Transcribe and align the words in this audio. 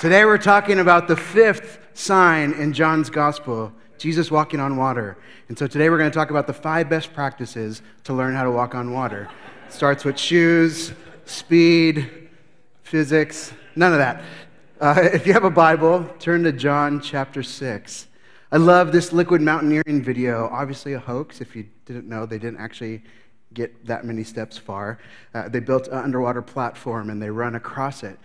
Today 0.00 0.24
we're 0.24 0.38
talking 0.38 0.78
about 0.78 1.08
the 1.08 1.16
fifth 1.16 1.78
sign 1.92 2.54
in 2.54 2.72
John's 2.72 3.10
gospel 3.10 3.70
Jesus 3.98 4.30
walking 4.30 4.58
on 4.58 4.78
water. 4.78 5.18
And 5.50 5.58
so 5.58 5.66
today 5.66 5.90
we're 5.90 5.98
going 5.98 6.10
to 6.10 6.14
talk 6.14 6.30
about 6.30 6.46
the 6.46 6.54
five 6.54 6.88
best 6.88 7.12
practices 7.12 7.82
to 8.04 8.14
learn 8.14 8.34
how 8.34 8.44
to 8.44 8.50
walk 8.50 8.74
on 8.74 8.92
water. 8.92 9.28
It 9.66 9.74
starts 9.74 10.06
with 10.06 10.18
shoes, 10.18 10.94
speed, 11.26 12.30
physics, 12.82 13.52
none 13.76 13.92
of 13.92 13.98
that. 13.98 14.22
Uh, 14.80 14.94
if 15.12 15.26
you 15.26 15.34
have 15.34 15.44
a 15.44 15.50
Bible, 15.50 16.08
turn 16.18 16.44
to 16.44 16.52
John 16.52 17.02
chapter 17.02 17.42
6. 17.42 18.06
I 18.52 18.56
love 18.56 18.92
this 18.92 19.12
liquid 19.12 19.42
mountaineering 19.42 20.02
video. 20.02 20.48
Obviously, 20.50 20.94
a 20.94 20.98
hoax. 20.98 21.42
If 21.42 21.54
you 21.54 21.66
didn't 21.84 22.08
know, 22.08 22.24
they 22.24 22.38
didn't 22.38 22.60
actually 22.60 23.02
get 23.52 23.84
that 23.86 24.04
many 24.04 24.22
steps 24.22 24.56
far. 24.56 24.98
Uh, 25.34 25.48
they 25.48 25.60
built 25.60 25.88
an 25.88 25.98
underwater 25.98 26.42
platform 26.42 27.10
and 27.10 27.20
they 27.20 27.30
run 27.30 27.54
across 27.56 28.02
it. 28.02 28.18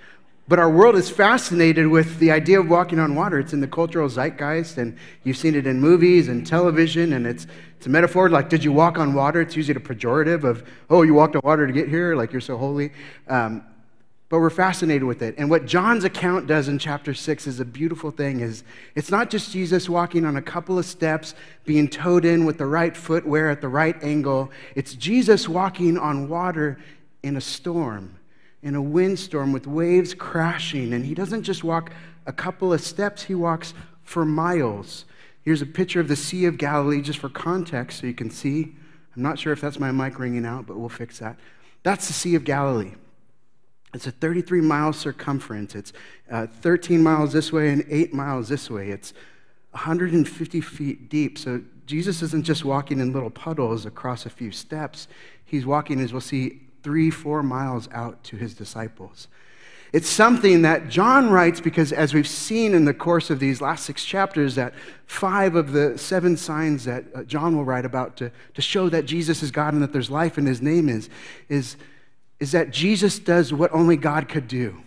But 0.48 0.59
our 0.59 0.70
world 0.70 0.96
is 0.96 1.09
fascinated 1.09 1.88
with 1.88 2.20
the 2.20 2.32
idea 2.32 2.59
of 2.59 2.70
walking 2.70 3.00
on 3.00 3.15
water. 3.15 3.39
It's 3.39 3.54
in 3.54 3.61
the 3.61 3.68
cultural 3.68 4.07
zeitgeist, 4.07 4.78
and 4.78 4.96
you've 5.24 5.37
seen 5.37 5.56
it 5.56 5.65
in 5.65 5.79
movies 5.79 6.28
and 6.28 6.46
television, 6.46 7.14
and 7.14 7.25
it's, 7.25 7.47
it's 7.78 7.87
a 7.87 7.89
metaphor 7.89 8.29
like, 8.29 8.47
did 8.47 8.64
you 8.64 8.71
walk 8.71 9.00
on 9.00 9.15
water? 9.15 9.42
It's 9.42 9.56
usually 9.56 9.75
a 9.75 9.79
pejorative 9.79 10.43
of, 10.43 10.64
oh, 10.92 11.01
you 11.01 11.15
walked 11.15 11.36
on 11.36 11.42
water 11.43 11.65
to 11.65 11.73
get 11.73 11.89
here, 11.89 12.15
like 12.15 12.32
you're 12.32 12.42
so 12.42 12.57
holy. 12.57 12.92
Um, 13.28 13.64
but 14.29 14.39
we're 14.39 14.51
fascinated 14.51 15.04
with 15.04 15.23
it. 15.23 15.34
And 15.37 15.50
what 15.50 15.65
John's 15.65 16.04
account 16.04 16.46
does 16.46 16.68
in 16.68 16.78
chapter 16.78 17.15
6 17.15 17.48
is 17.48 17.59
a 17.59 17.65
beautiful 17.65 18.12
thing 18.12 18.42
is 18.42 18.64
it's 18.96 19.12
not 19.12 19.29
just 19.29 19.51
Jesus 19.51 19.87
walking 19.87 20.25
on 20.25 20.36
a 20.36 20.42
couple 20.42 20.78
of 20.78 20.86
steps, 20.86 21.36
being 21.64 21.87
towed 21.87 22.25
in 22.25 22.46
with 22.46 22.57
the 22.57 22.65
right 22.65 22.96
footwear 22.96 23.50
at 23.50 23.62
the 23.62 23.68
right 23.68 24.01
angle. 24.04 24.51
It's 24.75 24.93
Jesus 24.93 25.48
walking 25.48 25.98
on 25.98 26.28
water 26.28 26.79
in 27.23 27.37
a 27.37 27.42
storm 27.42 28.14
in 28.65 28.74
a 28.74 28.82
windstorm 28.82 29.54
with 29.54 29.68
waves 29.68 30.15
crashing. 30.15 30.92
And 30.92 31.06
he 31.06 31.14
doesn't 31.14 31.43
just 31.43 31.64
walk 31.64 31.92
a 32.25 32.33
couple 32.33 32.73
of 32.73 32.81
steps, 32.81 33.22
he 33.22 33.36
walks 33.36 33.75
for 34.03 34.25
miles. 34.25 35.06
Here's 35.44 35.62
a 35.62 35.67
picture 35.67 36.00
of 36.00 36.08
the 36.08 36.16
Sea 36.16 36.45
of 36.45 36.58
Galilee 36.58 37.00
just 37.00 37.20
for 37.20 37.30
context 37.30 38.02
so 38.02 38.08
you 38.08 38.16
can 38.16 38.31
see. 38.31 38.75
I'm 39.16 39.22
not 39.22 39.38
sure 39.38 39.53
if 39.53 39.62
that's 39.62 39.80
my 39.80 39.92
mic 39.92 40.17
ringing 40.17 40.48
out, 40.48 40.66
but 40.66 40.78
we'll 40.78 40.90
fix 40.90 41.20
that. 41.20 41.38
That's 41.84 42.08
the 42.08 42.14
Sea 42.14 42.34
of 42.34 42.44
Galilee. 42.44 42.94
It's 43.94 44.08
a 44.08 44.12
33 44.12 44.62
mile 44.62 44.94
circumference. 44.94 45.75
It's 45.75 45.94
uh, 46.31 46.47
13 46.47 47.03
miles 47.03 47.34
this 47.34 47.53
way 47.53 47.70
and 47.70 47.86
8 47.88 48.16
miles 48.16 48.50
this 48.50 48.72
way. 48.72 48.90
It's 48.90 49.14
150 49.72 50.59
feet 50.62 51.08
deep. 51.08 51.38
So 51.38 51.62
Jesus 51.86 52.23
isn't 52.23 52.44
just 52.44 52.66
walking 52.66 53.00
in 53.00 53.14
little 53.14 53.30
puddles 53.30 53.86
across 53.86 54.25
a 54.25 54.30
few 54.31 54.52
steps. 54.52 55.08
He's 55.45 55.68
walking, 55.68 56.02
as 56.02 56.12
we'll 56.12 56.22
see, 56.22 56.65
three, 56.86 57.09
four 57.09 57.41
miles 57.41 57.89
out 57.91 58.23
to 58.23 58.36
his 58.36 58.53
disciples. 58.53 59.28
It's 59.91 60.08
something 60.08 60.61
that 60.61 60.88
John 60.88 61.31
writes 61.31 61.59
because, 61.59 61.91
as 61.91 62.14
we've 62.14 62.28
seen 62.28 62.75
in 62.75 62.86
the 62.86 62.94
course 62.94 63.31
of 63.31 63.39
these 63.39 63.59
last 63.59 63.86
six 63.86 64.05
chapters, 64.05 64.53
that 64.53 64.75
five 65.08 65.56
of 65.56 65.72
the 65.72 65.97
seven 65.97 66.38
signs 66.38 66.86
that 66.86 67.06
uh, 67.16 67.23
John 67.23 67.58
will 67.58 67.66
write 67.66 67.86
about 67.86 68.17
to, 68.17 68.31
to 68.53 68.61
show 68.61 68.88
that 68.89 69.08
Jesus 69.08 69.41
is 69.41 69.50
God 69.50 69.73
and 69.73 69.81
that 69.81 69.94
there's 69.94 70.11
life 70.11 70.38
in 70.38 70.45
his 70.45 70.61
name 70.61 70.89
is, 70.89 71.09
is, 71.50 71.75
is 72.39 72.52
that 72.52 72.69
Jesus 72.69 73.17
does 73.17 73.52
what 73.52 73.73
only 73.73 73.97
God 73.97 74.30
could 74.30 74.47
do. 74.47 74.83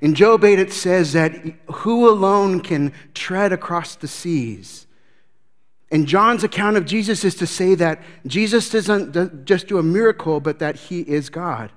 In 0.00 0.14
Job 0.14 0.44
8, 0.44 0.56
it 0.56 0.72
says 0.72 1.14
that 1.14 1.34
who 1.66 2.08
alone 2.08 2.60
can 2.60 2.92
tread 3.12 3.52
across 3.52 3.96
the 3.96 4.06
seas? 4.06 4.86
And 5.92 6.06
John's 6.08 6.42
account 6.42 6.78
of 6.78 6.86
Jesus 6.86 7.22
is 7.22 7.34
to 7.34 7.46
say 7.46 7.74
that 7.74 8.00
Jesus 8.26 8.70
doesn't 8.70 9.44
just 9.44 9.68
do 9.68 9.76
a 9.76 9.82
miracle, 9.82 10.40
but 10.40 10.58
that 10.58 10.74
he 10.74 11.02
is 11.02 11.28
God. 11.28 11.70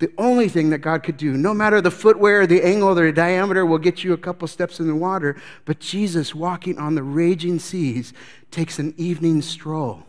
The 0.00 0.12
only 0.18 0.48
thing 0.48 0.70
that 0.70 0.78
God 0.78 1.04
could 1.04 1.16
do, 1.16 1.36
no 1.36 1.54
matter 1.54 1.80
the 1.80 1.92
footwear, 1.92 2.48
the 2.48 2.64
angle, 2.64 2.92
the 2.96 3.12
diameter, 3.12 3.64
will 3.64 3.78
get 3.78 4.02
you 4.02 4.12
a 4.12 4.18
couple 4.18 4.48
steps 4.48 4.80
in 4.80 4.88
the 4.88 4.94
water. 4.96 5.40
But 5.66 5.78
Jesus, 5.78 6.34
walking 6.34 6.78
on 6.78 6.96
the 6.96 7.04
raging 7.04 7.60
seas, 7.60 8.12
takes 8.50 8.80
an 8.80 8.92
evening 8.96 9.40
stroll. 9.40 10.02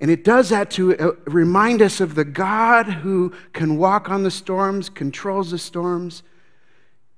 And 0.00 0.10
it 0.10 0.24
does 0.24 0.48
that 0.48 0.72
to 0.72 0.96
uh, 0.96 1.12
remind 1.26 1.82
us 1.82 2.00
of 2.00 2.16
the 2.16 2.24
God 2.24 2.86
who 2.86 3.32
can 3.52 3.78
walk 3.78 4.10
on 4.10 4.24
the 4.24 4.30
storms, 4.32 4.88
controls 4.88 5.52
the 5.52 5.58
storms, 5.58 6.24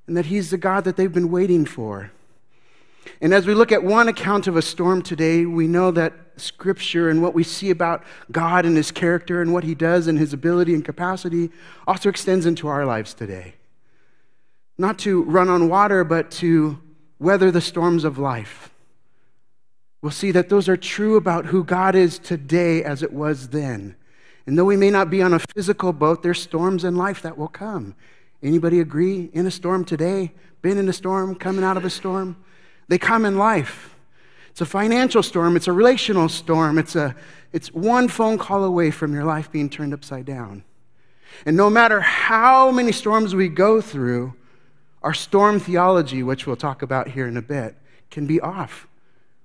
and 0.07 0.15
that 0.15 0.27
He's 0.27 0.51
the 0.51 0.59
God 0.59 0.85
that 0.85 0.97
they've 0.97 1.13
been 1.13 1.31
waiting 1.31 1.65
for. 1.65 2.13
And 3.21 3.35
as 3.35 3.47
we 3.47 3.55
look 3.55 3.73
at 3.73 3.83
one 3.83 4.09
account 4.09 4.47
of 4.47 4.57
a 4.57 4.63
storm 4.63 5.03
today, 5.03 5.45
we 5.45 5.67
know 5.67 5.91
that 5.91 6.13
Scripture 6.37 7.11
and 7.11 7.23
what 7.23 7.35
we 7.35 7.45
see 7.45 7.71
about 7.71 8.03
God 8.33 8.65
and 8.65 8.77
His 8.77 8.91
character 8.91 9.43
and 9.43 9.53
what 9.53 9.65
He 9.65 9.75
does 9.75 10.07
and 10.07 10.19
His 10.19 10.33
ability 10.33 10.75
and 10.75 10.85
capacity 10.85 11.51
also 11.87 12.09
extends 12.09 12.47
into 12.47 12.69
our 12.69 12.87
lives 12.87 13.13
today. 13.13 13.55
Not 14.79 14.99
to 15.01 15.23
run 15.25 15.49
on 15.49 15.69
water, 15.69 16.05
but 16.05 16.31
to 16.33 16.79
weather 17.19 17.51
the 17.51 17.61
storms 17.61 18.05
of 18.05 18.19
life. 18.19 18.71
We'll 20.03 20.11
see 20.11 20.31
that 20.31 20.49
those 20.49 20.69
are 20.69 20.79
true 20.79 21.17
about 21.17 21.47
who 21.47 21.63
God 21.63 21.95
is 21.95 22.19
today 22.19 22.83
as 22.83 23.03
it 23.03 23.13
was 23.13 23.49
then. 23.49 23.97
And 24.47 24.59
though 24.59 24.65
we 24.65 24.77
may 24.77 24.91
not 24.91 25.11
be 25.11 25.21
on 25.21 25.35
a 25.35 25.39
physical 25.39 25.93
boat, 25.93 26.23
there's 26.23 26.41
storms 26.41 26.85
in 26.85 26.97
life 26.97 27.21
that 27.23 27.37
will 27.37 27.49
come. 27.49 27.95
Anybody 28.43 28.81
agree? 28.81 29.29
In 29.35 29.47
a 29.47 29.51
storm 29.51 29.85
today? 29.85 30.33
Been 30.63 30.79
in 30.79 30.89
a 30.89 30.95
storm? 30.95 31.35
Coming 31.35 31.63
out 31.63 31.77
of 31.77 31.85
a 31.85 31.91
storm? 31.91 32.37
They 32.91 32.99
come 32.99 33.25
in 33.25 33.39
life. 33.39 33.95
It's 34.51 34.61
a 34.61 34.67
financial 34.67 35.23
storm, 35.23 35.55
it's 35.55 35.69
a 35.69 35.73
relational 35.73 36.29
storm, 36.29 36.77
it's, 36.77 36.97
a, 36.97 37.15
it's 37.53 37.73
one 37.73 38.09
phone 38.09 38.37
call 38.37 38.65
away 38.65 38.91
from 38.91 39.15
your 39.15 39.23
life 39.23 39.51
being 39.53 39.71
turned 39.71 39.95
upside 39.95 40.27
down. 40.27 40.65
And 41.47 41.57
no 41.57 41.71
matter 41.71 42.01
how 42.01 42.73
many 42.73 42.91
storms 42.91 43.33
we 43.33 43.49
go 43.49 43.81
through, 43.81 44.35
our 45.05 45.15
storm 45.15 45.61
theology, 45.61 46.25
which 46.25 46.49
we'll 46.49 46.57
talk 46.57 46.83
about 46.83 47.07
here 47.07 47.29
in 47.29 47.37
a 47.37 47.43
bit, 47.43 47.77
can 48.11 48.27
be 48.27 48.41
off. 48.41 48.89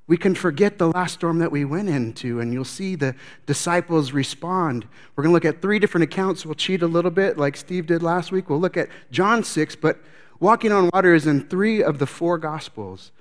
We 0.08 0.18
can 0.18 0.34
forget 0.34 0.80
the 0.80 0.88
last 0.88 1.14
storm 1.14 1.38
that 1.38 1.52
we 1.52 1.66
went 1.66 1.88
into, 1.88 2.40
and 2.40 2.52
you'll 2.52 2.66
see 2.66 2.96
the 2.96 3.14
disciples 3.46 4.12
respond. 4.12 4.88
We're 5.16 5.24
going 5.24 5.32
to 5.32 5.36
look 5.36 5.46
at 5.46 5.62
three 5.62 5.78
different 5.78 6.06
accounts. 6.06 6.48
We'll 6.48 6.56
cheat 6.56 6.82
a 6.82 6.88
little 6.88 7.12
bit, 7.12 7.38
like 7.38 7.58
Steve 7.58 7.86
did 7.86 8.02
last 8.02 8.32
week. 8.32 8.50
We'll 8.50 8.60
look 8.60 8.76
at 8.76 8.90
John 9.12 9.44
6, 9.44 9.76
but 9.76 10.00
walking 10.40 10.72
on 10.72 10.90
water 10.92 11.14
is 11.14 11.28
in 11.28 11.48
three 11.48 11.84
of 11.84 12.00
the 12.00 12.08
four 12.08 12.40
Gospels. 12.40 13.12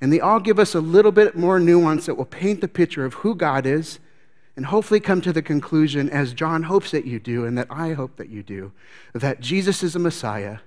And 0.00 0.12
they 0.12 0.20
all 0.20 0.40
give 0.40 0.58
us 0.58 0.74
a 0.74 0.80
little 0.80 1.12
bit 1.12 1.36
more 1.36 1.60
nuance 1.60 2.06
that 2.06 2.14
will 2.14 2.24
paint 2.24 2.60
the 2.60 2.68
picture 2.68 3.04
of 3.04 3.14
who 3.14 3.34
God 3.34 3.66
is 3.66 3.98
and 4.56 4.66
hopefully 4.66 5.00
come 5.00 5.20
to 5.22 5.32
the 5.32 5.42
conclusion, 5.42 6.10
as 6.10 6.34
John 6.34 6.64
hopes 6.64 6.90
that 6.90 7.06
you 7.06 7.18
do, 7.18 7.44
and 7.44 7.56
that 7.56 7.68
I 7.70 7.92
hope 7.92 8.16
that 8.16 8.28
you 8.28 8.42
do, 8.42 8.72
that 9.14 9.40
Jesus 9.40 9.82
is 9.82 9.94
a 9.94 9.98
Messiah 9.98 10.58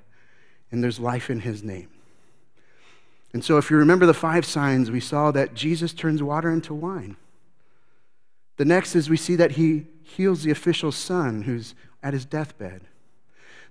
and 0.71 0.83
there's 0.83 0.99
life 0.99 1.29
in 1.29 1.41
his 1.41 1.63
name. 1.63 1.89
And 3.33 3.44
so, 3.44 3.57
if 3.57 3.69
you 3.69 3.77
remember 3.77 4.05
the 4.05 4.13
five 4.13 4.45
signs, 4.45 4.89
we 4.89 4.99
saw 4.99 5.31
that 5.31 5.53
Jesus 5.53 5.94
turns 5.94 6.23
water 6.23 6.51
into 6.51 6.73
wine. 6.73 7.15
The 8.57 8.65
next 8.65 8.95
is 8.95 9.09
we 9.09 9.17
see 9.17 9.35
that 9.35 9.51
he 9.51 9.88
heals 10.03 10.44
the 10.44 10.51
official's 10.51 10.95
son 10.95 11.44
who's 11.44 11.73
at 12.01 12.13
his 12.13 12.25
deathbed. 12.25 12.81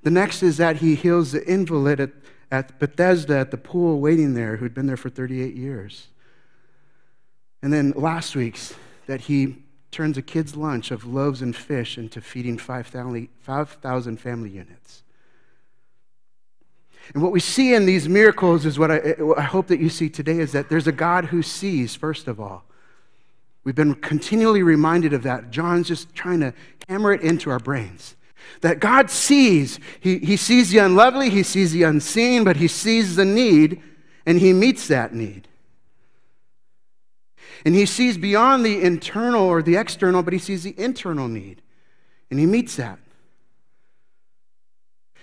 The 0.03 0.11
next 0.11 0.43
is 0.43 0.56
that 0.56 0.77
he 0.77 0.97
heals 0.97 1.33
the 1.33 1.44
invalid 1.44 2.00
at 2.00 2.11
at 2.53 2.79
Bethesda 2.79 3.39
at 3.39 3.51
the 3.51 3.57
pool 3.57 3.99
waiting 3.99 4.35
there 4.35 4.59
who'd 4.59 4.75
been 4.75 4.87
there 4.87 4.99
for 4.99 5.09
38 5.09 5.57
years. 5.57 6.09
And 7.63 7.73
then 7.73 7.93
last 7.97 8.37
week's 8.37 8.75
that 9.07 9.23
he 9.23 9.57
turns 9.91 10.19
a 10.19 10.23
kid's 10.23 10.55
lunch 10.55 10.91
of 10.91 11.07
loaves 11.07 11.41
and 11.41 11.57
fish 11.57 11.97
into 11.97 12.21
feeding 12.21 12.59
5,000 12.59 13.29
family 14.21 14.51
units. 14.51 15.03
And 17.15 17.23
what 17.23 17.33
we 17.33 17.41
see 17.41 17.75
in 17.75 17.87
these 17.87 18.09
miracles 18.09 18.67
is 18.67 18.79
what 18.79 18.91
I, 18.91 19.15
I, 19.37 19.43
hope 19.43 19.67
that 19.69 19.81
you 19.81 19.89
see 19.89 20.09
today 20.09 20.39
is 20.39 20.53
that 20.53 20.69
there's 20.69 20.87
a 20.87 20.93
God 20.93 21.27
who 21.27 21.43
sees, 21.43 21.97
first 21.97 22.29
of 22.29 22.39
all. 22.39 22.65
We've 23.65 23.75
been 23.75 23.95
continually 23.95 24.62
reminded 24.62 25.12
of 25.12 25.23
that. 25.25 25.51
John's 25.51 25.89
just 25.89 26.15
trying 26.15 26.41
to 26.41 26.55
hammer 26.89 27.12
it 27.12 27.23
into 27.23 27.51
our 27.51 27.59
brains. 27.59 28.15
That 28.61 28.81
God 28.81 29.11
sees. 29.11 29.79
He, 30.01 30.19
he 30.19 30.37
sees 30.37 30.71
the 30.71 30.79
unlovely, 30.79 31.31
He 31.31 31.43
sees 31.43 31.73
the 31.73 31.83
unseen, 31.83 32.44
but 32.44 32.56
He 32.56 32.69
sees 32.69 33.17
the 33.17 33.25
need 33.25 33.83
and 34.25 34.39
He 34.39 34.53
meets 34.53 34.89
that 34.89 35.15
need. 35.15 35.49
And 37.65 37.75
He 37.75 37.87
sees 37.87 38.19
beyond 38.19 38.65
the 38.65 38.83
internal 38.83 39.43
or 39.43 39.62
the 39.62 39.77
external, 39.77 40.23
but 40.23 40.33
He 40.33 40.39
sees 40.39 40.62
the 40.62 40.79
internal 40.79 41.29
need 41.29 41.62
and 42.31 42.39
He 42.39 42.47
meets 42.47 42.77
that. 42.77 42.99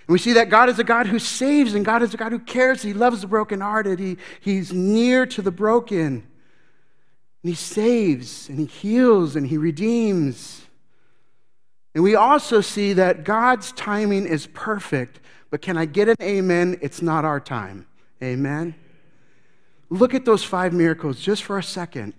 And 0.10 0.14
we 0.14 0.18
see 0.18 0.34
that 0.34 0.50
God 0.50 0.70
is 0.70 0.80
a 0.80 0.84
God 0.84 1.06
who 1.06 1.20
saves 1.20 1.76
and 1.76 1.86
God 1.86 2.02
is 2.02 2.14
a 2.14 2.18
God 2.18 2.32
who 2.32 2.40
cares. 2.40 2.82
He 2.82 2.94
loves 2.94 3.22
the 3.22 3.28
brokenhearted. 3.28 4.00
He, 4.00 4.18
he's 4.42 4.74
near 4.74 5.28
to 5.28 5.42
the 5.44 5.52
broken. 5.52 6.28
And 7.44 7.50
He 7.50 7.54
saves 7.54 8.50
and 8.50 8.58
He 8.58 8.66
heals 8.66 9.36
and 9.36 9.46
He 9.46 9.58
redeems. 9.58 10.64
And 11.94 12.04
we 12.04 12.16
also 12.16 12.62
see 12.62 12.94
that 12.94 13.24
God's 13.24 13.72
timing 13.72 14.26
is 14.26 14.48
perfect, 14.48 15.20
but 15.50 15.62
can 15.62 15.78
I 15.78 15.86
get 15.86 16.08
an 16.08 16.16
amen? 16.22 16.78
It's 16.82 17.02
not 17.02 17.26
our 17.26 17.40
time. 17.40 17.88
Amen? 18.22 18.76
Look 19.90 20.14
at 20.14 20.26
those 20.26 20.44
five 20.44 20.72
miracles 20.72 21.20
just 21.20 21.44
for 21.44 21.58
a 21.58 21.64
second. 21.64 22.14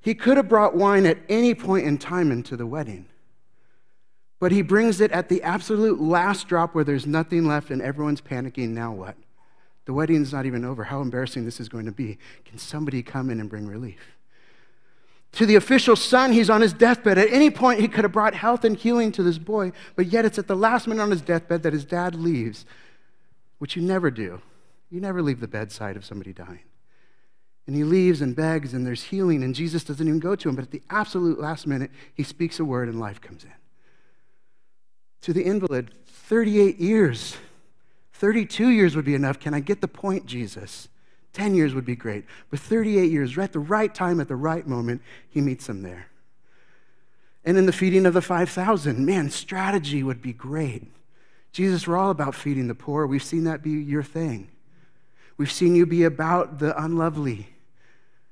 He 0.00 0.14
could 0.14 0.36
have 0.36 0.48
brought 0.48 0.74
wine 0.74 1.06
at 1.06 1.18
any 1.28 1.54
point 1.54 1.86
in 1.86 1.98
time 1.98 2.32
into 2.32 2.56
the 2.56 2.66
wedding. 2.66 3.06
But 4.38 4.52
he 4.52 4.62
brings 4.62 5.00
it 5.00 5.10
at 5.12 5.28
the 5.28 5.42
absolute 5.42 6.00
last 6.00 6.46
drop 6.46 6.74
where 6.74 6.84
there's 6.84 7.06
nothing 7.06 7.46
left 7.46 7.70
and 7.70 7.80
everyone's 7.80 8.20
panicking. 8.20 8.70
Now 8.70 8.92
what? 8.92 9.16
The 9.86 9.92
wedding's 9.92 10.32
not 10.32 10.46
even 10.46 10.64
over. 10.64 10.84
How 10.84 11.00
embarrassing 11.00 11.44
this 11.44 11.60
is 11.60 11.68
going 11.68 11.86
to 11.86 11.92
be. 11.92 12.18
Can 12.44 12.58
somebody 12.58 13.02
come 13.02 13.30
in 13.30 13.40
and 13.40 13.48
bring 13.48 13.66
relief? 13.66 14.15
To 15.32 15.44
the 15.46 15.56
official 15.56 15.96
son, 15.96 16.32
he's 16.32 16.48
on 16.48 16.62
his 16.62 16.72
deathbed. 16.72 17.18
At 17.18 17.30
any 17.30 17.50
point, 17.50 17.80
he 17.80 17.88
could 17.88 18.04
have 18.04 18.12
brought 18.12 18.34
health 18.34 18.64
and 18.64 18.76
healing 18.76 19.12
to 19.12 19.22
this 19.22 19.38
boy, 19.38 19.72
but 19.94 20.06
yet 20.06 20.24
it's 20.24 20.38
at 20.38 20.46
the 20.46 20.56
last 20.56 20.86
minute 20.86 21.02
on 21.02 21.10
his 21.10 21.20
deathbed 21.20 21.62
that 21.62 21.72
his 21.72 21.84
dad 21.84 22.14
leaves, 22.14 22.64
which 23.58 23.76
you 23.76 23.82
never 23.82 24.10
do. 24.10 24.40
You 24.90 25.00
never 25.00 25.20
leave 25.20 25.40
the 25.40 25.48
bedside 25.48 25.96
of 25.96 26.04
somebody 26.04 26.32
dying. 26.32 26.60
And 27.66 27.74
he 27.74 27.84
leaves 27.84 28.22
and 28.22 28.34
begs, 28.36 28.72
and 28.72 28.86
there's 28.86 29.02
healing, 29.02 29.42
and 29.42 29.54
Jesus 29.54 29.82
doesn't 29.82 30.06
even 30.06 30.20
go 30.20 30.36
to 30.36 30.48
him. 30.48 30.54
But 30.54 30.64
at 30.64 30.70
the 30.70 30.82
absolute 30.88 31.40
last 31.40 31.66
minute, 31.66 31.90
he 32.14 32.22
speaks 32.22 32.60
a 32.60 32.64
word, 32.64 32.88
and 32.88 33.00
life 33.00 33.20
comes 33.20 33.44
in. 33.44 33.52
To 35.22 35.32
the 35.32 35.42
invalid, 35.42 35.90
38 36.06 36.78
years, 36.78 37.36
32 38.12 38.68
years 38.68 38.94
would 38.94 39.04
be 39.04 39.16
enough. 39.16 39.40
Can 39.40 39.52
I 39.52 39.60
get 39.60 39.80
the 39.80 39.88
point, 39.88 40.26
Jesus? 40.26 40.88
10 41.36 41.54
years 41.54 41.74
would 41.74 41.84
be 41.84 41.94
great. 41.94 42.24
But 42.50 42.60
38 42.60 43.10
years, 43.10 43.36
right 43.36 43.44
at 43.44 43.52
the 43.52 43.58
right 43.58 43.94
time, 43.94 44.20
at 44.20 44.28
the 44.28 44.36
right 44.36 44.66
moment, 44.66 45.02
he 45.28 45.42
meets 45.42 45.66
them 45.66 45.82
there. 45.82 46.06
And 47.44 47.58
in 47.58 47.66
the 47.66 47.72
feeding 47.72 48.06
of 48.06 48.14
the 48.14 48.22
5,000, 48.22 49.04
man, 49.04 49.28
strategy 49.28 50.02
would 50.02 50.22
be 50.22 50.32
great. 50.32 50.90
Jesus, 51.52 51.86
we're 51.86 51.98
all 51.98 52.10
about 52.10 52.34
feeding 52.34 52.68
the 52.68 52.74
poor. 52.74 53.06
We've 53.06 53.22
seen 53.22 53.44
that 53.44 53.62
be 53.62 53.72
your 53.72 54.02
thing. 54.02 54.48
We've 55.36 55.52
seen 55.52 55.74
you 55.74 55.84
be 55.84 56.04
about 56.04 56.58
the 56.58 56.82
unlovely 56.82 57.48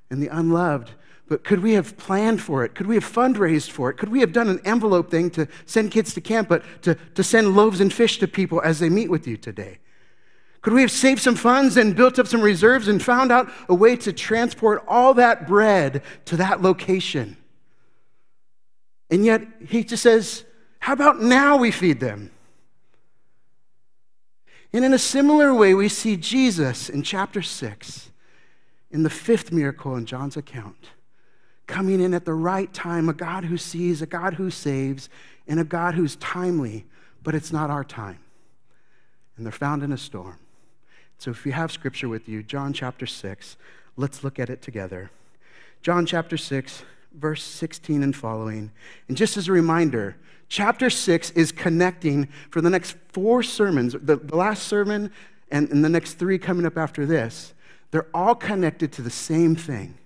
and 0.09 0.19
the 0.19 0.27
unloved. 0.27 0.89
But 1.27 1.43
could 1.43 1.61
we 1.61 1.73
have 1.73 1.97
planned 1.97 2.41
for 2.41 2.65
it? 2.65 2.73
Could 2.73 2.87
we 2.87 2.95
have 2.95 3.05
fundraised 3.05 3.69
for 3.69 3.91
it? 3.91 3.97
Could 3.97 4.09
we 4.09 4.19
have 4.21 4.33
done 4.33 4.49
an 4.49 4.61
envelope 4.65 5.11
thing 5.11 5.29
to 5.31 5.47
send 5.67 5.91
kids 5.91 6.15
to 6.15 6.21
camp, 6.21 6.49
but 6.49 6.63
to, 6.81 6.95
to 7.13 7.23
send 7.23 7.55
loaves 7.55 7.81
and 7.81 7.93
fish 7.93 8.17
to 8.17 8.27
people 8.27 8.61
as 8.63 8.79
they 8.79 8.89
meet 8.89 9.11
with 9.11 9.27
you 9.27 9.37
today? 9.37 9.77
Could 10.65 10.73
we 10.73 10.81
have 10.81 10.89
saved 10.89 11.21
some 11.21 11.35
funds 11.35 11.77
and 11.77 11.95
built 11.95 12.17
up 12.17 12.25
some 12.25 12.41
reserves 12.41 12.87
and 12.87 12.99
found 12.99 13.31
out 13.31 13.51
a 13.69 13.75
way 13.75 13.95
to 13.97 14.11
transport 14.11 14.83
all 14.87 15.13
that 15.13 15.45
bread 15.45 16.01
to 16.25 16.37
that 16.37 16.63
location? 16.63 17.37
And 19.11 19.23
yet, 19.23 19.43
he 19.67 19.83
just 19.83 20.01
says, 20.01 20.43
How 20.79 20.93
about 20.93 21.21
now 21.21 21.55
we 21.55 21.69
feed 21.69 21.99
them? 21.99 22.31
And 24.73 24.83
in 24.83 24.91
a 24.91 24.97
similar 24.97 25.53
way, 25.53 25.75
we 25.75 25.87
see 25.87 26.17
Jesus 26.17 26.89
in 26.89 27.03
chapter 27.03 27.43
6 27.43 28.09
in 28.89 29.03
the 29.03 29.09
fifth 29.11 29.51
miracle 29.51 29.95
in 29.95 30.07
John's 30.07 30.35
account, 30.35 30.89
coming 31.67 32.01
in 32.01 32.11
at 32.15 32.25
the 32.25 32.33
right 32.33 32.73
time, 32.73 33.07
a 33.07 33.13
God 33.13 33.45
who 33.45 33.57
sees, 33.57 34.01
a 34.01 34.07
God 34.07 34.33
who 34.33 34.49
saves, 34.49 35.09
and 35.47 35.59
a 35.59 35.63
God 35.63 35.93
who's 35.93 36.15
timely, 36.15 36.87
but 37.21 37.35
it's 37.35 37.53
not 37.53 37.69
our 37.69 37.83
time. 37.83 38.17
And 39.37 39.45
they're 39.45 39.53
found 39.53 39.83
in 39.83 39.91
a 39.91 39.97
storm. 39.99 40.39
So 41.17 41.31
if 41.31 41.45
you 41.45 41.51
have 41.53 41.71
scripture 41.71 42.09
with 42.09 42.27
you, 42.27 42.43
John 42.43 42.73
chapter 42.73 43.05
6, 43.05 43.57
let's 43.97 44.23
look 44.23 44.39
at 44.39 44.49
it 44.49 44.61
together. 44.61 45.11
John 45.81 46.05
chapter 46.05 46.37
6, 46.37 46.83
verse 47.13 47.43
16 47.43 48.03
and 48.03 48.15
following. 48.15 48.71
And 49.07 49.15
just 49.15 49.37
as 49.37 49.47
a 49.47 49.51
reminder, 49.51 50.17
chapter 50.49 50.89
6 50.89 51.31
is 51.31 51.51
connecting 51.51 52.27
for 52.49 52.61
the 52.61 52.69
next 52.69 52.95
four 53.09 53.43
sermons, 53.43 53.93
the, 53.93 54.17
the 54.17 54.35
last 54.35 54.63
sermon 54.63 55.11
and, 55.51 55.69
and 55.69 55.83
the 55.83 55.89
next 55.89 56.13
three 56.13 56.37
coming 56.37 56.65
up 56.65 56.77
after 56.77 57.05
this 57.05 57.53
they're 57.91 58.07
all 58.13 58.35
connected 58.35 58.91
to 58.91 59.01
the 59.01 59.09
same 59.09 59.55
thing. 59.55 59.97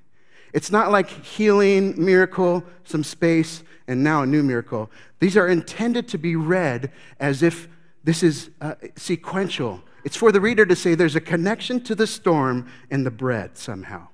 It's 0.54 0.72
not 0.72 0.92
like 0.92 1.10
healing, 1.10 1.96
miracle, 1.98 2.64
some 2.84 3.04
space, 3.04 3.64
and 3.88 4.04
now 4.04 4.22
a 4.22 4.28
new 4.28 4.44
miracle. 4.44 4.92
These 5.20 5.36
are 5.36 5.48
intended 5.48 6.08
to 6.10 6.20
be 6.20 6.36
read 6.36 6.92
as 7.20 7.42
if 7.42 7.68
this 8.04 8.22
is 8.22 8.52
uh, 8.62 8.76
sequential. 8.96 9.82
It's 10.04 10.16
for 10.16 10.32
the 10.32 10.42
reader 10.42 10.66
to 10.66 10.76
say 10.76 10.96
there's 10.96 11.16
a 11.16 11.22
connection 11.22 11.82
to 11.82 11.96
the 11.96 12.08
storm 12.08 12.72
and 12.90 13.06
the 13.06 13.12
bread 13.12 13.58
somehow. 13.58 14.08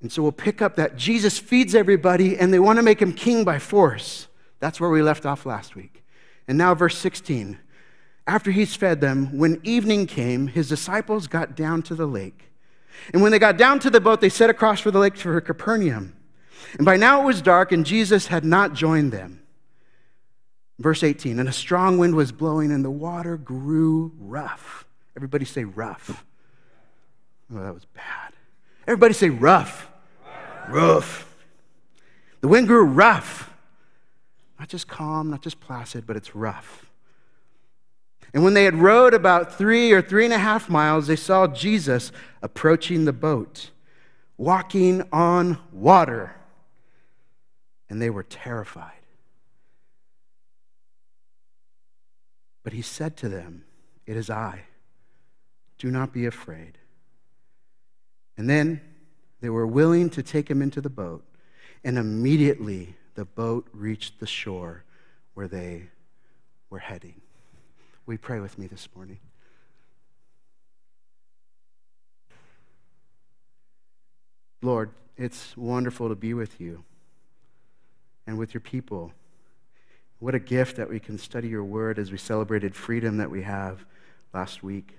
And 0.00 0.10
so 0.10 0.22
we'll 0.22 0.32
pick 0.32 0.62
up 0.62 0.76
that 0.76 0.96
Jesus 0.96 1.38
feeds 1.38 1.74
everybody 1.74 2.38
and 2.38 2.52
they 2.52 2.58
want 2.58 2.78
to 2.78 2.82
make 2.82 3.00
him 3.00 3.12
king 3.12 3.44
by 3.44 3.58
force. 3.58 4.28
That's 4.58 4.80
where 4.80 4.90
we 4.90 5.02
left 5.02 5.26
off 5.26 5.44
last 5.44 5.76
week. 5.76 6.02
And 6.48 6.56
now, 6.58 6.74
verse 6.74 6.96
16 6.98 7.58
after 8.30 8.52
he's 8.52 8.76
fed 8.76 9.00
them, 9.00 9.36
when 9.36 9.60
evening 9.64 10.06
came, 10.06 10.46
his 10.46 10.68
disciples 10.68 11.26
got 11.26 11.56
down 11.56 11.82
to 11.82 11.96
the 11.96 12.06
lake. 12.06 12.52
And 13.12 13.22
when 13.22 13.32
they 13.32 13.40
got 13.40 13.56
down 13.56 13.80
to 13.80 13.90
the 13.90 14.00
boat, 14.00 14.20
they 14.20 14.28
set 14.28 14.50
across 14.50 14.78
for 14.78 14.92
the 14.92 15.00
lake 15.00 15.16
for 15.16 15.40
Capernaum. 15.40 16.14
And 16.74 16.84
by 16.84 16.96
now 16.96 17.22
it 17.22 17.24
was 17.24 17.42
dark, 17.42 17.72
and 17.72 17.84
Jesus 17.84 18.28
had 18.28 18.44
not 18.44 18.72
joined 18.72 19.10
them. 19.10 19.39
Verse 20.80 21.02
18 21.02 21.38
And 21.38 21.48
a 21.48 21.52
strong 21.52 21.98
wind 21.98 22.16
was 22.16 22.32
blowing, 22.32 22.72
and 22.72 22.84
the 22.84 22.90
water 22.90 23.36
grew 23.36 24.12
rough. 24.18 24.86
Everybody 25.14 25.44
say 25.44 25.64
rough. 25.64 26.24
Oh, 27.54 27.62
that 27.62 27.74
was 27.74 27.84
bad. 27.84 28.32
Everybody 28.86 29.12
say 29.12 29.28
rough. 29.28 29.88
Rough. 30.24 30.74
rough. 30.74 31.36
The 32.40 32.48
wind 32.48 32.66
grew 32.66 32.84
rough. 32.84 33.52
Not 34.58 34.68
just 34.68 34.88
calm, 34.88 35.30
not 35.30 35.42
just 35.42 35.60
placid, 35.60 36.06
but 36.06 36.16
it's 36.16 36.34
rough. 36.34 36.86
And 38.32 38.44
when 38.44 38.54
they 38.54 38.64
had 38.64 38.76
rowed 38.76 39.12
about 39.12 39.56
three 39.56 39.92
or 39.92 40.00
three 40.00 40.24
and 40.24 40.32
a 40.32 40.38
half 40.38 40.70
miles, 40.70 41.08
they 41.08 41.16
saw 41.16 41.46
Jesus 41.46 42.12
approaching 42.42 43.04
the 43.04 43.12
boat, 43.12 43.70
walking 44.38 45.02
on 45.12 45.58
water. 45.72 46.36
And 47.88 48.00
they 48.00 48.08
were 48.08 48.22
terrified. 48.22 48.99
But 52.62 52.72
he 52.72 52.82
said 52.82 53.16
to 53.18 53.28
them, 53.28 53.64
It 54.06 54.16
is 54.16 54.30
I. 54.30 54.62
Do 55.78 55.90
not 55.90 56.12
be 56.12 56.26
afraid. 56.26 56.78
And 58.36 58.48
then 58.48 58.80
they 59.40 59.50
were 59.50 59.66
willing 59.66 60.10
to 60.10 60.22
take 60.22 60.50
him 60.50 60.60
into 60.62 60.80
the 60.80 60.90
boat. 60.90 61.24
And 61.82 61.96
immediately 61.96 62.96
the 63.14 63.24
boat 63.24 63.66
reached 63.72 64.20
the 64.20 64.26
shore 64.26 64.84
where 65.34 65.48
they 65.48 65.88
were 66.68 66.78
heading. 66.78 67.20
We 68.06 68.16
pray 68.16 68.40
with 68.40 68.58
me 68.58 68.66
this 68.66 68.88
morning? 68.94 69.18
Lord, 74.62 74.90
it's 75.16 75.56
wonderful 75.56 76.08
to 76.08 76.14
be 76.14 76.34
with 76.34 76.60
you 76.60 76.84
and 78.26 78.38
with 78.38 78.52
your 78.52 78.60
people. 78.60 79.12
What 80.20 80.34
a 80.34 80.38
gift 80.38 80.76
that 80.76 80.90
we 80.90 81.00
can 81.00 81.18
study 81.18 81.48
your 81.48 81.64
word 81.64 81.98
as 81.98 82.12
we 82.12 82.18
celebrated 82.18 82.74
freedom 82.74 83.16
that 83.16 83.30
we 83.30 83.42
have 83.42 83.86
last 84.34 84.62
week. 84.62 84.96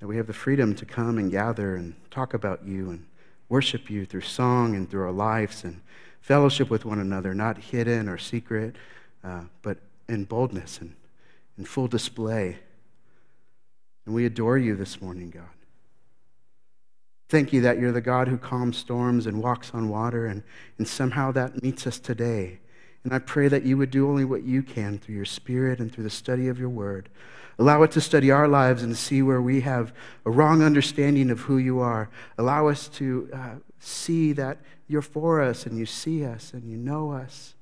That 0.00 0.06
we 0.06 0.18
have 0.18 0.26
the 0.26 0.34
freedom 0.34 0.74
to 0.74 0.84
come 0.84 1.16
and 1.16 1.30
gather 1.30 1.74
and 1.74 1.94
talk 2.10 2.34
about 2.34 2.66
you 2.66 2.90
and 2.90 3.06
worship 3.48 3.88
you 3.88 4.04
through 4.04 4.20
song 4.20 4.76
and 4.76 4.90
through 4.90 5.02
our 5.02 5.12
lives 5.12 5.64
and 5.64 5.80
fellowship 6.20 6.68
with 6.68 6.84
one 6.84 6.98
another, 6.98 7.34
not 7.34 7.56
hidden 7.56 8.10
or 8.10 8.18
secret, 8.18 8.76
uh, 9.24 9.40
but 9.62 9.78
in 10.06 10.24
boldness 10.24 10.78
and 10.78 10.94
in 11.56 11.64
full 11.64 11.88
display. 11.88 12.58
And 14.04 14.14
we 14.14 14.26
adore 14.26 14.58
you 14.58 14.76
this 14.76 15.00
morning, 15.00 15.30
God. 15.30 15.44
Thank 17.30 17.54
you 17.54 17.62
that 17.62 17.78
you're 17.78 17.92
the 17.92 18.02
God 18.02 18.28
who 18.28 18.36
calms 18.36 18.76
storms 18.76 19.26
and 19.26 19.42
walks 19.42 19.70
on 19.72 19.88
water, 19.88 20.26
and, 20.26 20.42
and 20.76 20.86
somehow 20.86 21.32
that 21.32 21.62
meets 21.62 21.86
us 21.86 21.98
today. 21.98 22.58
And 23.04 23.12
I 23.12 23.18
pray 23.18 23.48
that 23.48 23.64
you 23.64 23.76
would 23.76 23.90
do 23.90 24.08
only 24.08 24.24
what 24.24 24.44
you 24.44 24.62
can 24.62 24.98
through 24.98 25.16
your 25.16 25.24
Spirit 25.24 25.80
and 25.80 25.92
through 25.92 26.04
the 26.04 26.10
study 26.10 26.48
of 26.48 26.58
your 26.58 26.68
word. 26.68 27.08
Allow 27.58 27.82
it 27.82 27.90
to 27.92 28.00
study 28.00 28.30
our 28.30 28.48
lives 28.48 28.82
and 28.82 28.96
see 28.96 29.22
where 29.22 29.42
we 29.42 29.60
have 29.60 29.92
a 30.24 30.30
wrong 30.30 30.62
understanding 30.62 31.30
of 31.30 31.40
who 31.40 31.58
you 31.58 31.80
are. 31.80 32.08
Allow 32.38 32.68
us 32.68 32.88
to 32.88 33.28
uh, 33.32 33.54
see 33.78 34.32
that 34.32 34.58
you're 34.88 35.02
for 35.02 35.42
us 35.42 35.66
and 35.66 35.78
you 35.78 35.86
see 35.86 36.24
us 36.24 36.52
and 36.52 36.64
you 36.64 36.76
know 36.76 37.12
us. 37.12 37.54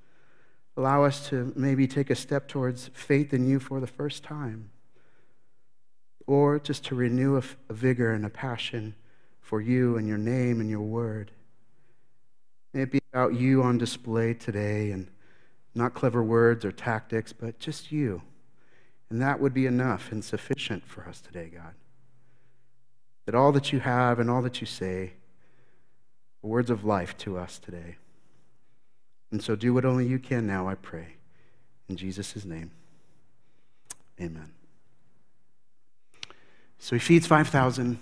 Allow 0.76 1.04
us 1.04 1.28
to 1.28 1.52
maybe 1.56 1.86
take 1.86 2.10
a 2.10 2.14
step 2.14 2.46
towards 2.46 2.88
faith 2.94 3.34
in 3.34 3.48
you 3.48 3.58
for 3.58 3.80
the 3.80 3.86
first 3.86 4.22
time. 4.22 4.70
Or 6.26 6.58
just 6.60 6.84
to 6.86 6.94
renew 6.94 7.36
a, 7.36 7.42
a 7.68 7.74
vigor 7.74 8.12
and 8.12 8.24
a 8.24 8.30
passion 8.30 8.94
for 9.40 9.60
you 9.60 9.96
and 9.96 10.06
your 10.06 10.18
name 10.18 10.60
and 10.60 10.70
your 10.70 10.80
word. 10.80 11.32
May 12.72 12.82
it 12.82 12.92
be 12.92 13.00
about 13.12 13.34
you 13.34 13.64
on 13.64 13.78
display 13.78 14.34
today 14.34 14.92
and 14.92 15.08
not 15.74 15.94
clever 15.94 16.22
words 16.22 16.64
or 16.64 16.72
tactics, 16.72 17.32
but 17.32 17.58
just 17.58 17.92
you. 17.92 18.22
And 19.08 19.20
that 19.20 19.40
would 19.40 19.54
be 19.54 19.66
enough 19.66 20.12
and 20.12 20.24
sufficient 20.24 20.86
for 20.86 21.04
us 21.08 21.20
today, 21.20 21.50
God. 21.52 21.74
That 23.26 23.34
all 23.34 23.52
that 23.52 23.72
you 23.72 23.80
have 23.80 24.18
and 24.18 24.30
all 24.30 24.42
that 24.42 24.60
you 24.60 24.66
say 24.66 25.12
are 26.42 26.48
words 26.48 26.70
of 26.70 26.84
life 26.84 27.16
to 27.18 27.38
us 27.38 27.58
today. 27.58 27.96
And 29.30 29.42
so 29.42 29.54
do 29.54 29.72
what 29.72 29.84
only 29.84 30.06
you 30.06 30.18
can 30.18 30.46
now, 30.46 30.68
I 30.68 30.74
pray. 30.74 31.14
In 31.88 31.96
Jesus' 31.96 32.44
name, 32.44 32.70
amen. 34.20 34.52
So 36.78 36.96
he 36.96 37.00
feeds 37.00 37.26
5,000. 37.26 37.98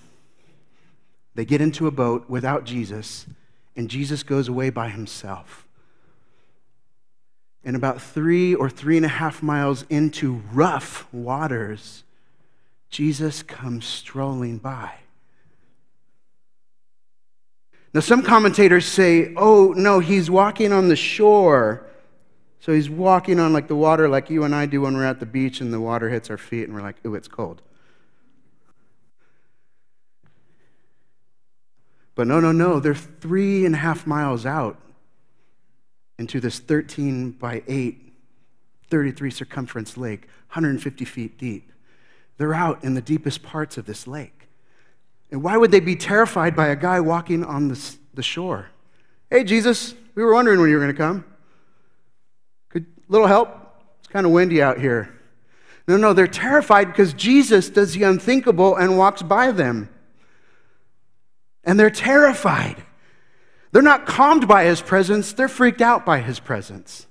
They 1.35 1.45
get 1.45 1.61
into 1.61 1.87
a 1.87 1.91
boat 1.91 2.29
without 2.29 2.65
Jesus, 2.65 3.27
and 3.77 3.89
Jesus 3.89 4.23
goes 4.23 4.49
away 4.49 4.71
by 4.71 4.89
himself. 4.89 5.68
And 7.65 7.77
about 7.77 8.01
three 8.01 8.55
or 8.55 8.71
three 8.71 8.97
and 8.97 9.05
a 9.05 9.11
half 9.11 9.43
miles 9.43 9.85
into 9.91 10.43
rough 10.53 11.07
waters, 11.13 12.05
Jesus 12.91 13.43
comes 13.43 13.85
strolling 13.85 14.59
by. 14.59 14.93
Now, 17.93 18.01
some 18.01 18.23
commentators 18.23 18.87
say, 18.87 19.33
oh, 19.37 19.73
no, 19.77 19.99
he's 19.99 20.31
walking 20.31 20.73
on 20.73 20.89
the 20.89 20.97
shore. 20.97 21.85
So 22.61 22.73
he's 22.73 22.91
walking 22.91 23.41
on 23.41 23.53
like 23.53 23.69
the 23.69 23.77
water, 23.77 24.09
like 24.09 24.31
you 24.31 24.45
and 24.45 24.55
I 24.55 24.67
do 24.67 24.83
when 24.83 24.97
we're 24.97 25.05
at 25.05 25.21
the 25.21 25.27
beach 25.27 25.61
and 25.61 25.73
the 25.73 25.81
water 25.81 26.09
hits 26.09 26.29
our 26.29 26.37
feet 26.37 26.65
and 26.65 26.75
we're 26.75 26.83
like, 26.83 26.97
ooh, 27.07 27.15
it's 27.15 27.29
cold. 27.29 27.63
But 32.15 32.27
no, 32.27 32.41
no, 32.41 32.53
no, 32.53 32.81
they're 32.81 32.95
three 32.95 33.65
and 33.65 33.75
a 33.75 33.79
half 33.79 34.07
miles 34.07 34.45
out 34.45 34.77
into 36.19 36.41
this 36.41 36.59
13 36.59 37.33
by 37.33 37.63
8, 37.67 38.13
33 38.91 39.31
circumference 39.31 39.97
lake, 39.97 40.23
150 40.49 41.05
feet 41.05 41.39
deep. 41.39 41.73
They're 42.37 42.55
out 42.55 42.85
in 42.85 42.95
the 42.95 43.01
deepest 43.01 43.43
parts 43.43 43.79
of 43.79 43.87
this 43.87 44.07
lake. 44.07 44.49
And 45.31 45.43
why 45.43 45.57
would 45.57 45.71
they 45.71 45.81
be 45.81 45.97
terrified 45.97 46.57
by 46.57 46.69
a 46.69 46.77
guy 46.77 47.01
walking 47.01 47.45
on 47.45 47.69
the, 47.69 47.97
the 48.15 48.23
shore? 48.23 48.71
Hey, 49.31 49.45
Jesus, 49.45 49.95
we 50.15 50.23
were 50.23 50.33
wondering 50.33 50.61
when 50.61 50.71
you 50.71 50.77
were 50.77 50.83
going 50.83 50.95
to 50.95 50.99
come. 50.99 51.25
Could 52.71 52.87
little 53.09 53.27
help? 53.27 53.51
It's 53.99 54.09
kind 54.09 54.25
of 54.25 54.33
windy 54.33 54.63
out 54.63 54.79
here. 54.79 55.15
No, 55.87 55.97
no, 55.97 56.13
they're 56.13 56.27
terrified 56.27 56.87
because 56.87 57.13
Jesus 57.13 57.71
does 57.71 57.95
the 57.95 58.03
unthinkable 58.05 58.77
and 58.77 58.99
walks 58.99 59.23
by 59.23 59.53
them. 59.53 59.89
And 61.65 61.79
they're 61.79 61.91
terrified. 61.91 62.83
They're 63.73 63.83
not 63.83 64.07
calmed 64.07 64.49
by 64.49 64.65
his 64.65 64.81
presence, 64.81 65.33
they're 65.33 65.49
freaked 65.49 65.83
out 65.83 66.07
by 66.07 66.21
his 66.21 66.41
presence 66.41 67.07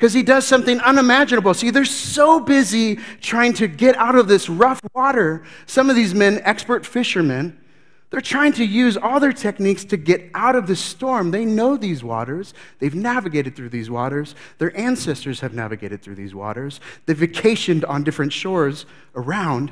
because 0.00 0.14
he 0.14 0.22
does 0.22 0.46
something 0.46 0.80
unimaginable. 0.80 1.52
See, 1.52 1.68
they're 1.68 1.84
so 1.84 2.40
busy 2.40 2.96
trying 3.20 3.52
to 3.54 3.68
get 3.68 3.94
out 3.98 4.14
of 4.14 4.28
this 4.28 4.48
rough 4.48 4.80
water. 4.94 5.42
Some 5.66 5.90
of 5.90 5.96
these 5.96 6.14
men, 6.14 6.40
expert 6.42 6.86
fishermen, 6.86 7.60
they're 8.08 8.22
trying 8.22 8.54
to 8.54 8.64
use 8.64 8.96
all 8.96 9.20
their 9.20 9.34
techniques 9.34 9.84
to 9.84 9.98
get 9.98 10.30
out 10.34 10.56
of 10.56 10.66
the 10.66 10.74
storm. 10.74 11.32
They 11.32 11.44
know 11.44 11.76
these 11.76 12.02
waters. 12.02 12.54
They've 12.78 12.94
navigated 12.94 13.54
through 13.54 13.68
these 13.68 13.90
waters. 13.90 14.34
Their 14.56 14.74
ancestors 14.74 15.40
have 15.40 15.52
navigated 15.52 16.00
through 16.00 16.14
these 16.14 16.34
waters. 16.34 16.80
They've 17.04 17.14
vacationed 17.14 17.84
on 17.86 18.02
different 18.02 18.32
shores 18.32 18.86
around. 19.14 19.70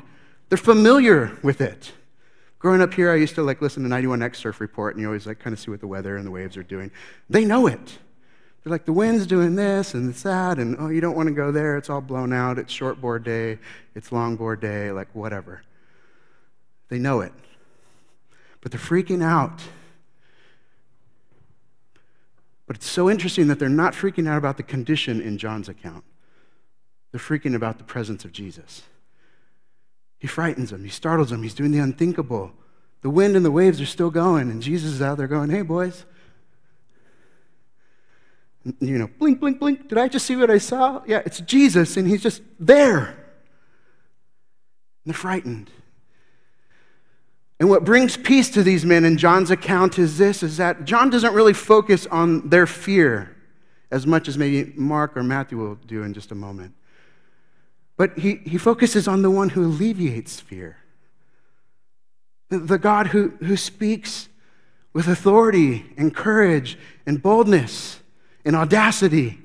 They're 0.49 0.59
familiar 0.59 1.39
with 1.41 1.59
it. 1.59 1.91
Growing 2.59 2.81
up 2.81 2.93
here, 2.93 3.09
I 3.09 3.15
used 3.15 3.35
to 3.35 3.43
like 3.43 3.61
listen 3.61 3.83
to 3.83 3.89
91X 3.89 4.35
Surf 4.35 4.59
Report, 4.59 4.93
and 4.93 5.01
you 5.01 5.07
always 5.07 5.25
like 5.25 5.39
kind 5.39 5.53
of 5.53 5.59
see 5.59 5.71
what 5.71 5.79
the 5.79 5.87
weather 5.87 6.17
and 6.17 6.27
the 6.27 6.31
waves 6.31 6.57
are 6.57 6.63
doing. 6.63 6.91
They 7.29 7.45
know 7.45 7.67
it. 7.67 7.97
They're 8.63 8.71
like, 8.71 8.83
the 8.83 8.93
wind's 8.93 9.25
doing 9.25 9.55
this 9.55 9.93
and 9.93 10.09
it's 10.09 10.23
that, 10.23 10.59
and 10.59 10.75
oh, 10.77 10.89
you 10.89 10.99
don't 10.99 11.15
want 11.15 11.29
to 11.29 11.33
go 11.33 11.51
there. 11.53 11.77
It's 11.77 11.89
all 11.89 12.01
blown 12.01 12.33
out. 12.33 12.59
It's 12.59 12.73
shortboard 12.73 13.23
day. 13.23 13.59
It's 13.95 14.09
longboard 14.09 14.59
day, 14.59 14.91
like 14.91 15.07
whatever. 15.13 15.61
They 16.89 16.99
know 16.99 17.21
it. 17.21 17.31
But 18.59 18.73
they're 18.73 18.81
freaking 18.81 19.23
out. 19.23 19.61
But 22.67 22.75
it's 22.75 22.89
so 22.89 23.09
interesting 23.09 23.47
that 23.47 23.57
they're 23.57 23.69
not 23.69 23.93
freaking 23.93 24.27
out 24.27 24.37
about 24.37 24.57
the 24.57 24.63
condition 24.63 25.21
in 25.21 25.37
John's 25.37 25.69
account. 25.69 26.03
They're 27.11 27.21
freaking 27.21 27.55
about 27.55 27.77
the 27.77 27.83
presence 27.85 28.25
of 28.25 28.33
Jesus. 28.33 28.83
He 30.19 30.27
frightens 30.27 30.69
them, 30.69 30.83
he 30.83 30.89
startles 30.89 31.29
them, 31.29 31.43
he's 31.43 31.53
doing 31.53 31.71
the 31.71 31.79
unthinkable. 31.79 32.51
The 33.01 33.09
wind 33.09 33.37
and 33.37 33.45
the 33.45 33.51
waves 33.51 33.79
are 33.79 33.85
still 33.85 34.09
going, 34.09 34.51
and 34.51 34.61
Jesus 34.61 34.91
is 34.91 35.01
out 35.01 35.17
there 35.17 35.27
going, 35.27 35.49
Hey, 35.49 35.61
boys, 35.61 36.05
you 38.79 38.97
know, 38.97 39.09
blink, 39.17 39.39
blink, 39.39 39.59
blink. 39.59 39.87
Did 39.87 39.97
I 39.97 40.07
just 40.07 40.25
see 40.25 40.35
what 40.35 40.51
I 40.51 40.57
saw? 40.57 41.01
Yeah, 41.07 41.21
it's 41.25 41.39
Jesus, 41.39 41.95
and 41.97 42.07
he's 42.07 42.21
just 42.21 42.41
there. 42.59 43.05
And 43.05 43.15
they're 45.05 45.13
frightened. 45.13 45.71
And 47.59 47.69
what 47.69 47.83
brings 47.83 48.15
peace 48.15 48.49
to 48.51 48.63
these 48.63 48.85
men 48.85 49.05
in 49.05 49.17
John's 49.17 49.51
account 49.51 49.99
is 49.99 50.17
this 50.17 50.43
is 50.43 50.57
that 50.57 50.85
John 50.85 51.09
doesn't 51.09 51.33
really 51.33 51.53
focus 51.53 52.05
on 52.07 52.49
their 52.49 52.65
fear 52.65 53.35
as 53.91 54.05
much 54.05 54.27
as 54.27 54.37
maybe 54.37 54.71
Mark 54.75 55.17
or 55.17 55.23
Matthew 55.23 55.57
will 55.57 55.75
do 55.75 56.03
in 56.03 56.13
just 56.13 56.31
a 56.31 56.35
moment. 56.35 56.73
But 57.99 58.17
he, 58.17 58.35
he 58.45 58.57
focuses 58.57 59.09
on 59.09 59.23
the 59.23 59.29
one 59.29 59.49
who 59.49 59.65
alleviates 59.65 60.39
fear. 60.39 60.77
The, 62.47 62.77
God 62.77 63.07
who, 63.07 63.31
who 63.41 63.57
speaks 63.57 64.29
with 64.93 65.09
authority 65.09 65.85
and 65.97 66.15
courage 66.15 66.79
and 67.05 67.21
boldness 67.21 67.99
and 68.45 68.55
audacity. 68.55 69.37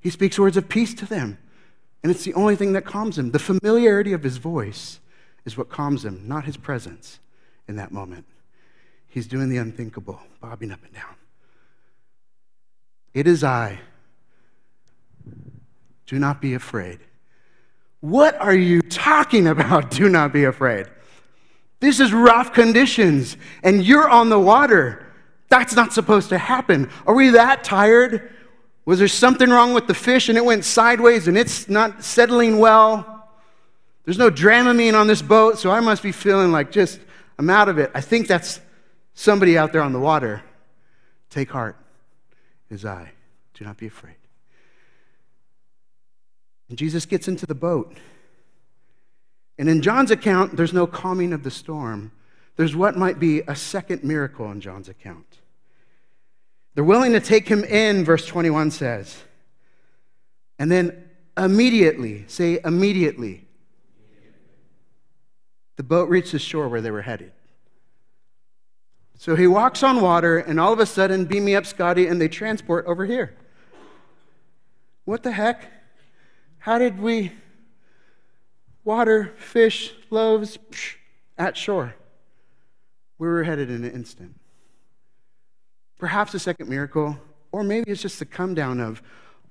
He 0.00 0.10
speaks 0.10 0.36
words 0.36 0.56
of 0.56 0.68
peace 0.68 0.94
to 0.94 1.06
them, 1.06 1.38
and 2.02 2.10
it's 2.10 2.24
the 2.24 2.34
only 2.34 2.56
thing 2.56 2.72
that 2.72 2.84
calms 2.84 3.16
him. 3.16 3.30
The 3.30 3.38
familiarity 3.38 4.12
of 4.12 4.24
his 4.24 4.38
voice 4.38 4.98
is 5.44 5.56
what 5.56 5.68
calms 5.68 6.04
him, 6.04 6.26
not 6.26 6.44
his 6.44 6.56
presence 6.56 7.20
in 7.68 7.76
that 7.76 7.92
moment. 7.92 8.26
He's 9.06 9.28
doing 9.28 9.48
the 9.48 9.58
unthinkable, 9.58 10.20
bobbing 10.40 10.72
up 10.72 10.82
and 10.84 10.92
down. 10.92 11.14
It 13.14 13.28
is 13.28 13.44
I. 13.44 13.78
Do 16.12 16.18
not 16.18 16.42
be 16.42 16.52
afraid. 16.52 16.98
What 18.00 18.38
are 18.38 18.54
you 18.54 18.82
talking 18.82 19.46
about? 19.46 19.90
Do 19.90 20.10
not 20.10 20.30
be 20.30 20.44
afraid. 20.44 20.84
This 21.80 22.00
is 22.00 22.12
rough 22.12 22.52
conditions, 22.52 23.38
and 23.62 23.82
you're 23.82 24.10
on 24.10 24.28
the 24.28 24.38
water. 24.38 25.06
That's 25.48 25.74
not 25.74 25.94
supposed 25.94 26.28
to 26.28 26.36
happen. 26.36 26.90
Are 27.06 27.14
we 27.14 27.30
that 27.30 27.64
tired? 27.64 28.30
Was 28.84 28.98
there 28.98 29.08
something 29.08 29.48
wrong 29.48 29.72
with 29.72 29.86
the 29.86 29.94
fish 29.94 30.28
and 30.28 30.36
it 30.36 30.44
went 30.44 30.66
sideways 30.66 31.28
and 31.28 31.38
it's 31.38 31.66
not 31.66 32.04
settling 32.04 32.58
well? 32.58 33.30
There's 34.04 34.18
no 34.18 34.30
Dramamine 34.30 34.92
on 34.92 35.06
this 35.06 35.22
boat, 35.22 35.58
so 35.58 35.70
I 35.70 35.80
must 35.80 36.02
be 36.02 36.12
feeling 36.12 36.52
like 36.52 36.70
just, 36.70 37.00
I'm 37.38 37.48
out 37.48 37.70
of 37.70 37.78
it. 37.78 37.90
I 37.94 38.02
think 38.02 38.28
that's 38.28 38.60
somebody 39.14 39.56
out 39.56 39.72
there 39.72 39.80
on 39.80 39.94
the 39.94 40.00
water. 40.00 40.42
Take 41.30 41.48
heart, 41.48 41.78
is 42.68 42.84
I. 42.84 43.12
Do 43.54 43.64
not 43.64 43.78
be 43.78 43.86
afraid. 43.86 44.16
And 46.72 46.78
Jesus 46.78 47.04
gets 47.04 47.28
into 47.28 47.44
the 47.44 47.54
boat. 47.54 47.94
And 49.58 49.68
in 49.68 49.82
John's 49.82 50.10
account, 50.10 50.56
there's 50.56 50.72
no 50.72 50.86
calming 50.86 51.34
of 51.34 51.42
the 51.42 51.50
storm. 51.50 52.12
There's 52.56 52.74
what 52.74 52.96
might 52.96 53.20
be 53.20 53.40
a 53.40 53.54
second 53.54 54.02
miracle 54.02 54.50
in 54.50 54.62
John's 54.62 54.88
account. 54.88 55.40
They're 56.74 56.82
willing 56.82 57.12
to 57.12 57.20
take 57.20 57.46
him 57.46 57.62
in, 57.62 58.06
verse 58.06 58.24
21 58.24 58.70
says. 58.70 59.18
And 60.58 60.72
then 60.72 61.10
immediately, 61.36 62.24
say 62.26 62.58
immediately, 62.64 63.46
the 65.76 65.82
boat 65.82 66.08
reached 66.08 66.32
the 66.32 66.38
shore 66.38 66.70
where 66.70 66.80
they 66.80 66.90
were 66.90 67.02
headed. 67.02 67.32
So 69.18 69.36
he 69.36 69.46
walks 69.46 69.82
on 69.82 70.00
water, 70.00 70.38
and 70.38 70.58
all 70.58 70.72
of 70.72 70.78
a 70.78 70.86
sudden, 70.86 71.26
beam 71.26 71.44
me 71.44 71.54
up, 71.54 71.66
Scotty, 71.66 72.06
and 72.06 72.18
they 72.18 72.28
transport 72.28 72.86
over 72.86 73.04
here. 73.04 73.36
What 75.04 75.22
the 75.22 75.32
heck? 75.32 75.81
How 76.62 76.78
did 76.78 77.00
we 77.00 77.32
water, 78.84 79.34
fish, 79.36 79.94
loaves 80.10 80.58
psh, 80.70 80.94
at 81.36 81.56
shore? 81.56 81.96
We 83.18 83.26
were 83.26 83.42
headed 83.42 83.68
in 83.68 83.82
an 83.82 83.90
instant. 83.90 84.38
Perhaps 85.98 86.34
a 86.34 86.38
second 86.38 86.68
miracle, 86.68 87.18
or 87.50 87.64
maybe 87.64 87.90
it's 87.90 88.00
just 88.00 88.20
the 88.20 88.24
come 88.24 88.54
down 88.54 88.78
of, 88.78 89.02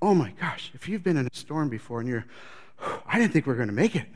oh 0.01 0.15
my 0.15 0.31
gosh, 0.39 0.71
if 0.73 0.87
you've 0.87 1.03
been 1.03 1.17
in 1.17 1.27
a 1.27 1.35
storm 1.35 1.67
before 1.67 1.99
and 1.99 2.07
you're, 2.07 2.25
I 3.05 3.19
didn't 3.19 3.33
think 3.33 3.45
we 3.45 3.51
were 3.51 3.57
going 3.57 3.67
to 3.67 3.75
make 3.75 3.97
it. 3.97 4.07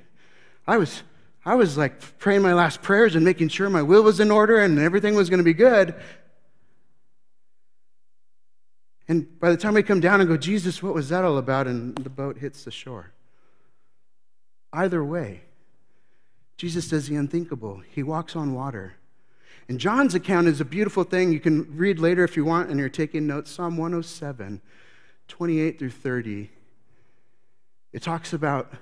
I 0.66 0.78
was, 0.78 1.04
I 1.44 1.56
was 1.56 1.78
like 1.78 2.18
praying 2.18 2.44
my 2.44 2.54
last 2.54 2.82
prayers 2.82 3.16
and 3.16 3.26
making 3.26 3.50
sure 3.50 3.70
my 3.70 3.82
will 3.82 4.04
was 4.04 4.22
in 4.22 4.32
order 4.32 4.62
and 4.62 4.80
everything 4.80 5.16
was 5.16 5.30
going 5.30 5.40
to 5.40 5.44
be 5.44 5.54
good. 5.54 5.96
And 9.08 9.40
by 9.40 9.52
the 9.52 9.58
time 9.58 9.76
we 9.76 9.84
come 9.84 10.00
down 10.00 10.20
and 10.20 10.28
go, 10.28 10.38
Jesus, 10.38 10.82
what 10.82 10.94
was 10.94 11.10
that 11.10 11.24
all 11.24 11.38
about? 11.38 11.68
And 11.68 11.96
the 11.96 12.10
boat 12.10 12.40
hits 12.40 12.64
the 12.64 12.72
shore. 12.72 13.12
Either 14.74 15.04
way, 15.04 15.42
Jesus 16.58 16.90
does 16.90 17.08
the 17.08 17.16
unthinkable. 17.16 17.82
He 17.92 18.04
walks 18.04 18.36
on 18.36 18.54
water. 18.54 18.96
And 19.68 19.80
John's 19.80 20.16
account 20.16 20.48
is 20.48 20.62
a 20.62 20.66
beautiful 20.66 21.04
thing. 21.04 21.32
You 21.32 21.40
can 21.40 21.76
read 21.76 22.00
later 22.00 22.24
if 22.24 22.36
you 22.36 22.46
want 22.46 22.70
and 22.70 22.80
you're 22.80 22.90
taking 22.90 23.28
notes. 23.28 23.52
Psalm 23.52 23.78
107, 23.78 24.62
28 25.28 25.80
through 25.80 25.90
30. 25.90 26.50
It 27.94 28.02
talks 28.02 28.34
about 28.34 28.74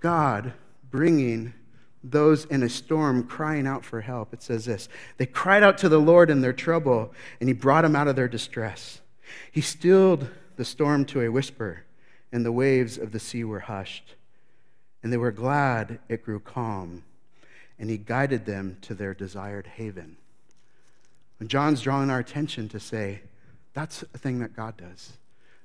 God 0.00 0.52
bringing 0.90 1.54
those 2.02 2.44
in 2.46 2.62
a 2.62 2.68
storm 2.68 3.24
crying 3.24 3.66
out 3.66 3.84
for 3.84 4.00
help. 4.00 4.32
It 4.32 4.42
says 4.42 4.64
this 4.64 4.88
They 5.18 5.26
cried 5.26 5.62
out 5.62 5.78
to 5.78 5.88
the 5.88 6.00
Lord 6.00 6.30
in 6.30 6.40
their 6.40 6.52
trouble, 6.52 7.12
and 7.38 7.48
he 7.48 7.52
brought 7.52 7.82
them 7.82 7.94
out 7.94 8.08
of 8.08 8.16
their 8.16 8.28
distress. 8.28 9.01
He 9.50 9.60
stilled 9.60 10.28
the 10.56 10.64
storm 10.64 11.04
to 11.06 11.22
a 11.22 11.30
whisper, 11.30 11.84
and 12.30 12.44
the 12.44 12.52
waves 12.52 12.98
of 12.98 13.12
the 13.12 13.20
sea 13.20 13.44
were 13.44 13.60
hushed. 13.60 14.14
And 15.02 15.12
they 15.12 15.16
were 15.16 15.32
glad 15.32 15.98
it 16.08 16.24
grew 16.24 16.40
calm, 16.40 17.04
and 17.78 17.90
he 17.90 17.98
guided 17.98 18.46
them 18.46 18.78
to 18.82 18.94
their 18.94 19.14
desired 19.14 19.66
haven. 19.66 20.16
And 21.40 21.48
John's 21.48 21.82
drawing 21.82 22.08
our 22.08 22.20
attention 22.20 22.68
to 22.68 22.78
say, 22.78 23.22
That's 23.74 24.02
a 24.14 24.18
thing 24.18 24.38
that 24.38 24.54
God 24.54 24.76
does. 24.76 25.14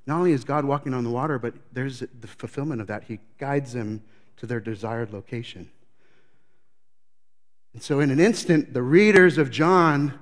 Not 0.06 0.18
only 0.18 0.32
is 0.32 0.42
God 0.42 0.64
walking 0.64 0.94
on 0.94 1.04
the 1.04 1.10
water, 1.10 1.38
but 1.38 1.54
there's 1.72 2.00
the 2.00 2.26
fulfillment 2.26 2.80
of 2.80 2.86
that. 2.86 3.04
He 3.04 3.20
guides 3.38 3.74
them 3.74 4.02
to 4.38 4.46
their 4.46 4.58
desired 4.58 5.12
location. 5.12 5.70
And 7.74 7.82
so, 7.82 8.00
in 8.00 8.10
an 8.10 8.18
instant, 8.18 8.72
the 8.72 8.82
readers 8.82 9.38
of 9.38 9.50
John 9.50 10.18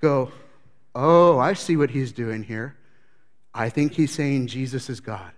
go, 0.00 0.30
Oh, 0.94 1.38
I 1.38 1.54
see 1.54 1.76
what 1.76 1.90
he's 1.90 2.12
doing 2.12 2.44
here. 2.44 2.76
I 3.52 3.68
think 3.68 3.94
he's 3.94 4.12
saying 4.12 4.48
Jesus 4.48 4.88
is 4.88 5.00
God. 5.00 5.32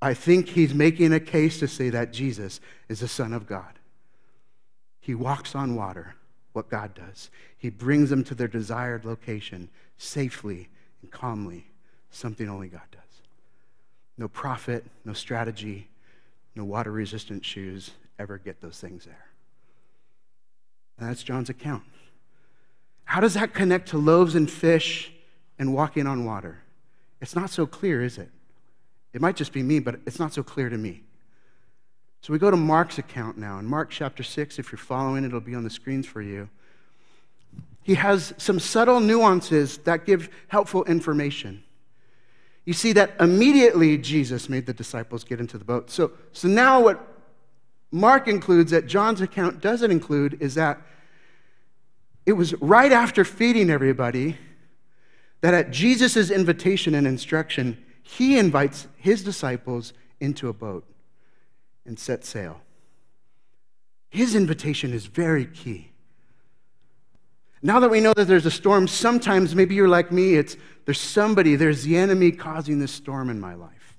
I 0.00 0.14
think 0.14 0.48
he's 0.48 0.74
making 0.74 1.12
a 1.12 1.20
case 1.20 1.58
to 1.60 1.68
say 1.68 1.90
that 1.90 2.12
Jesus 2.12 2.60
is 2.88 3.00
the 3.00 3.08
Son 3.08 3.32
of 3.32 3.46
God. 3.46 3.78
He 5.00 5.14
walks 5.14 5.54
on 5.54 5.76
water, 5.76 6.14
what 6.52 6.68
God 6.68 6.94
does. 6.94 7.30
He 7.56 7.70
brings 7.70 8.10
them 8.10 8.24
to 8.24 8.34
their 8.34 8.48
desired 8.48 9.04
location 9.04 9.70
safely 9.96 10.68
and 11.02 11.10
calmly, 11.10 11.66
something 12.10 12.48
only 12.48 12.68
God 12.68 12.82
does. 12.90 13.00
No 14.18 14.28
prophet, 14.28 14.84
no 15.04 15.12
strategy, 15.12 15.88
no 16.54 16.64
water 16.64 16.90
resistant 16.90 17.44
shoes 17.44 17.90
ever 18.18 18.38
get 18.38 18.60
those 18.60 18.78
things 18.78 19.04
there. 19.04 19.26
And 20.98 21.08
that's 21.08 21.22
John's 21.22 21.50
account. 21.50 21.82
How 23.04 23.20
does 23.20 23.34
that 23.34 23.54
connect 23.54 23.88
to 23.90 23.98
loaves 23.98 24.34
and 24.34 24.50
fish 24.50 25.12
and 25.58 25.74
walking 25.74 26.06
on 26.06 26.24
water? 26.24 26.58
It's 27.20 27.36
not 27.36 27.50
so 27.50 27.66
clear, 27.66 28.02
is 28.02 28.18
it? 28.18 28.30
It 29.12 29.20
might 29.20 29.36
just 29.36 29.52
be 29.52 29.62
me, 29.62 29.78
but 29.78 30.00
it's 30.06 30.18
not 30.18 30.32
so 30.32 30.42
clear 30.42 30.68
to 30.68 30.76
me. 30.76 31.02
So 32.20 32.32
we 32.32 32.38
go 32.38 32.50
to 32.50 32.56
Mark's 32.56 32.98
account 32.98 33.36
now. 33.36 33.58
In 33.58 33.66
Mark 33.66 33.90
chapter 33.90 34.22
6, 34.22 34.58
if 34.58 34.72
you're 34.72 34.78
following, 34.78 35.24
it'll 35.24 35.40
be 35.40 35.54
on 35.54 35.62
the 35.62 35.70
screens 35.70 36.06
for 36.06 36.22
you. 36.22 36.48
He 37.82 37.94
has 37.96 38.32
some 38.38 38.58
subtle 38.58 38.98
nuances 38.98 39.78
that 39.78 40.06
give 40.06 40.30
helpful 40.48 40.84
information. 40.84 41.62
You 42.64 42.72
see 42.72 42.92
that 42.94 43.14
immediately 43.20 43.98
Jesus 43.98 44.48
made 44.48 44.64
the 44.64 44.72
disciples 44.72 45.22
get 45.22 45.38
into 45.38 45.58
the 45.58 45.66
boat. 45.66 45.90
So, 45.90 46.12
so 46.32 46.48
now 46.48 46.82
what 46.82 47.06
Mark 47.90 48.26
includes 48.26 48.70
that 48.70 48.86
John's 48.86 49.20
account 49.20 49.60
doesn't 49.60 49.90
include 49.90 50.38
is 50.40 50.54
that 50.54 50.80
it 52.26 52.32
was 52.32 52.54
right 52.60 52.92
after 52.92 53.24
feeding 53.24 53.70
everybody 53.70 54.36
that 55.40 55.54
at 55.54 55.70
Jesus' 55.70 56.30
invitation 56.30 56.94
and 56.94 57.06
instruction, 57.06 57.82
he 58.02 58.38
invites 58.38 58.88
his 58.96 59.22
disciples 59.22 59.92
into 60.20 60.48
a 60.48 60.52
boat 60.52 60.86
and 61.84 61.98
set 61.98 62.24
sail. 62.24 62.60
His 64.08 64.34
invitation 64.34 64.92
is 64.92 65.06
very 65.06 65.44
key. 65.44 65.90
Now 67.62 67.80
that 67.80 67.90
we 67.90 68.00
know 68.00 68.12
that 68.14 68.26
there's 68.26 68.46
a 68.46 68.50
storm, 68.50 68.86
sometimes 68.86 69.54
maybe 69.54 69.74
you're 69.74 69.88
like 69.88 70.12
me, 70.12 70.34
it's 70.34 70.56
there's 70.84 71.00
somebody, 71.00 71.56
there's 71.56 71.82
the 71.82 71.96
enemy 71.96 72.30
causing 72.30 72.78
this 72.78 72.92
storm 72.92 73.30
in 73.30 73.40
my 73.40 73.54
life. 73.54 73.96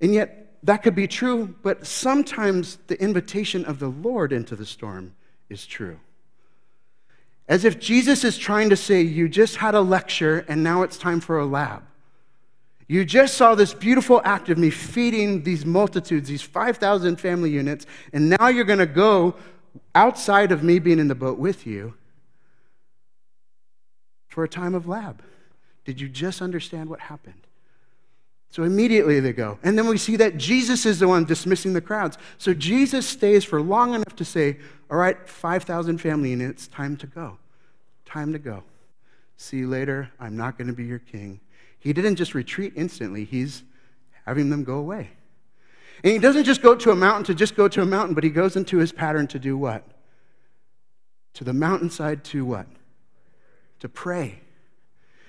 And 0.00 0.12
yet, 0.12 0.58
that 0.62 0.82
could 0.82 0.94
be 0.94 1.06
true, 1.06 1.54
but 1.62 1.86
sometimes 1.86 2.78
the 2.86 3.00
invitation 3.00 3.64
of 3.64 3.78
the 3.78 3.88
Lord 3.88 4.32
into 4.32 4.56
the 4.56 4.66
storm 4.66 5.14
is 5.48 5.66
true. 5.66 5.98
As 7.50 7.64
if 7.64 7.80
Jesus 7.80 8.22
is 8.22 8.38
trying 8.38 8.70
to 8.70 8.76
say, 8.76 9.02
You 9.02 9.28
just 9.28 9.56
had 9.56 9.74
a 9.74 9.80
lecture 9.80 10.46
and 10.48 10.62
now 10.62 10.82
it's 10.82 10.96
time 10.96 11.20
for 11.20 11.38
a 11.38 11.44
lab. 11.44 11.82
You 12.86 13.04
just 13.04 13.34
saw 13.34 13.54
this 13.54 13.74
beautiful 13.74 14.22
act 14.24 14.48
of 14.48 14.56
me 14.58 14.70
feeding 14.70 15.42
these 15.42 15.66
multitudes, 15.66 16.28
these 16.28 16.42
5,000 16.42 17.16
family 17.20 17.50
units, 17.50 17.86
and 18.12 18.30
now 18.30 18.48
you're 18.48 18.64
going 18.64 18.78
to 18.78 18.86
go 18.86 19.34
outside 19.94 20.52
of 20.52 20.62
me 20.62 20.78
being 20.78 20.98
in 20.98 21.08
the 21.08 21.14
boat 21.14 21.38
with 21.38 21.66
you 21.66 21.94
for 24.28 24.44
a 24.44 24.48
time 24.48 24.74
of 24.74 24.88
lab. 24.88 25.22
Did 25.84 26.00
you 26.00 26.08
just 26.08 26.40
understand 26.40 26.88
what 26.88 27.00
happened? 27.00 27.46
So 28.50 28.64
immediately 28.64 29.20
they 29.20 29.32
go. 29.32 29.58
And 29.62 29.78
then 29.78 29.86
we 29.86 29.96
see 29.96 30.16
that 30.16 30.36
Jesus 30.36 30.84
is 30.84 30.98
the 30.98 31.08
one 31.08 31.24
dismissing 31.24 31.72
the 31.72 31.80
crowds. 31.80 32.18
So 32.38 32.52
Jesus 32.52 33.06
stays 33.06 33.44
for 33.44 33.60
long 33.60 33.94
enough 33.94 34.16
to 34.16 34.24
say, 34.24 34.58
All 34.90 34.98
right, 34.98 35.28
5,000 35.28 35.98
family 35.98 36.30
units, 36.30 36.66
time 36.66 36.96
to 36.98 37.06
go. 37.06 37.38
Time 38.10 38.32
to 38.32 38.40
go. 38.40 38.64
See 39.36 39.58
you 39.58 39.68
later. 39.68 40.10
I'm 40.18 40.36
not 40.36 40.58
going 40.58 40.66
to 40.66 40.72
be 40.72 40.84
your 40.84 40.98
king. 40.98 41.38
He 41.78 41.92
didn't 41.92 42.16
just 42.16 42.34
retreat 42.34 42.72
instantly, 42.74 43.24
he's 43.24 43.62
having 44.26 44.50
them 44.50 44.64
go 44.64 44.74
away. 44.74 45.10
And 46.02 46.12
he 46.12 46.18
doesn't 46.18 46.44
just 46.44 46.60
go 46.60 46.74
to 46.74 46.90
a 46.90 46.96
mountain 46.96 47.24
to 47.24 47.34
just 47.34 47.54
go 47.54 47.68
to 47.68 47.82
a 47.82 47.86
mountain, 47.86 48.14
but 48.14 48.24
he 48.24 48.30
goes 48.30 48.56
into 48.56 48.78
his 48.78 48.90
pattern 48.90 49.26
to 49.28 49.38
do 49.38 49.56
what? 49.56 49.84
To 51.34 51.44
the 51.44 51.52
mountainside 51.52 52.24
to 52.24 52.44
what? 52.44 52.66
To 53.80 53.88
pray. 53.88 54.40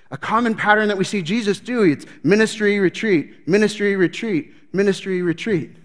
A 0.10 0.17
common 0.17 0.56
pattern 0.56 0.88
that 0.88 0.98
we 0.98 1.04
see 1.04 1.22
Jesus 1.22 1.60
do 1.60 1.84
it's 1.84 2.06
ministry, 2.24 2.80
retreat, 2.80 3.48
ministry, 3.48 3.96
retreat, 3.96 4.54
ministry, 4.74 5.22
retreat. 5.22 5.76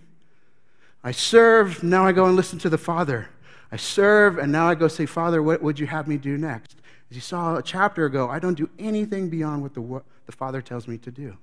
I 1.04 1.12
serve, 1.12 1.82
now 1.82 2.06
I 2.06 2.12
go 2.12 2.24
and 2.24 2.34
listen 2.34 2.58
to 2.60 2.70
the 2.70 2.78
Father. 2.78 3.28
I 3.70 3.76
serve, 3.76 4.38
and 4.38 4.50
now 4.50 4.66
I 4.68 4.74
go 4.74 4.88
say, 4.88 5.06
Father, 5.06 5.42
what 5.42 5.62
would 5.62 5.78
you 5.78 5.86
have 5.86 6.08
me 6.08 6.16
do 6.16 6.38
next? 6.38 6.76
As 7.10 7.16
you 7.16 7.20
saw 7.20 7.56
a 7.56 7.62
chapter 7.62 8.04
ago, 8.04 8.28
I 8.28 8.38
don't 8.38 8.56
do 8.56 8.68
anything 8.78 9.28
beyond 9.28 9.62
what 9.62 9.74
the, 9.74 10.02
the 10.26 10.32
Father 10.32 10.60
tells 10.60 10.88
me 10.88 10.98
to 10.98 11.10
do. 11.10 11.36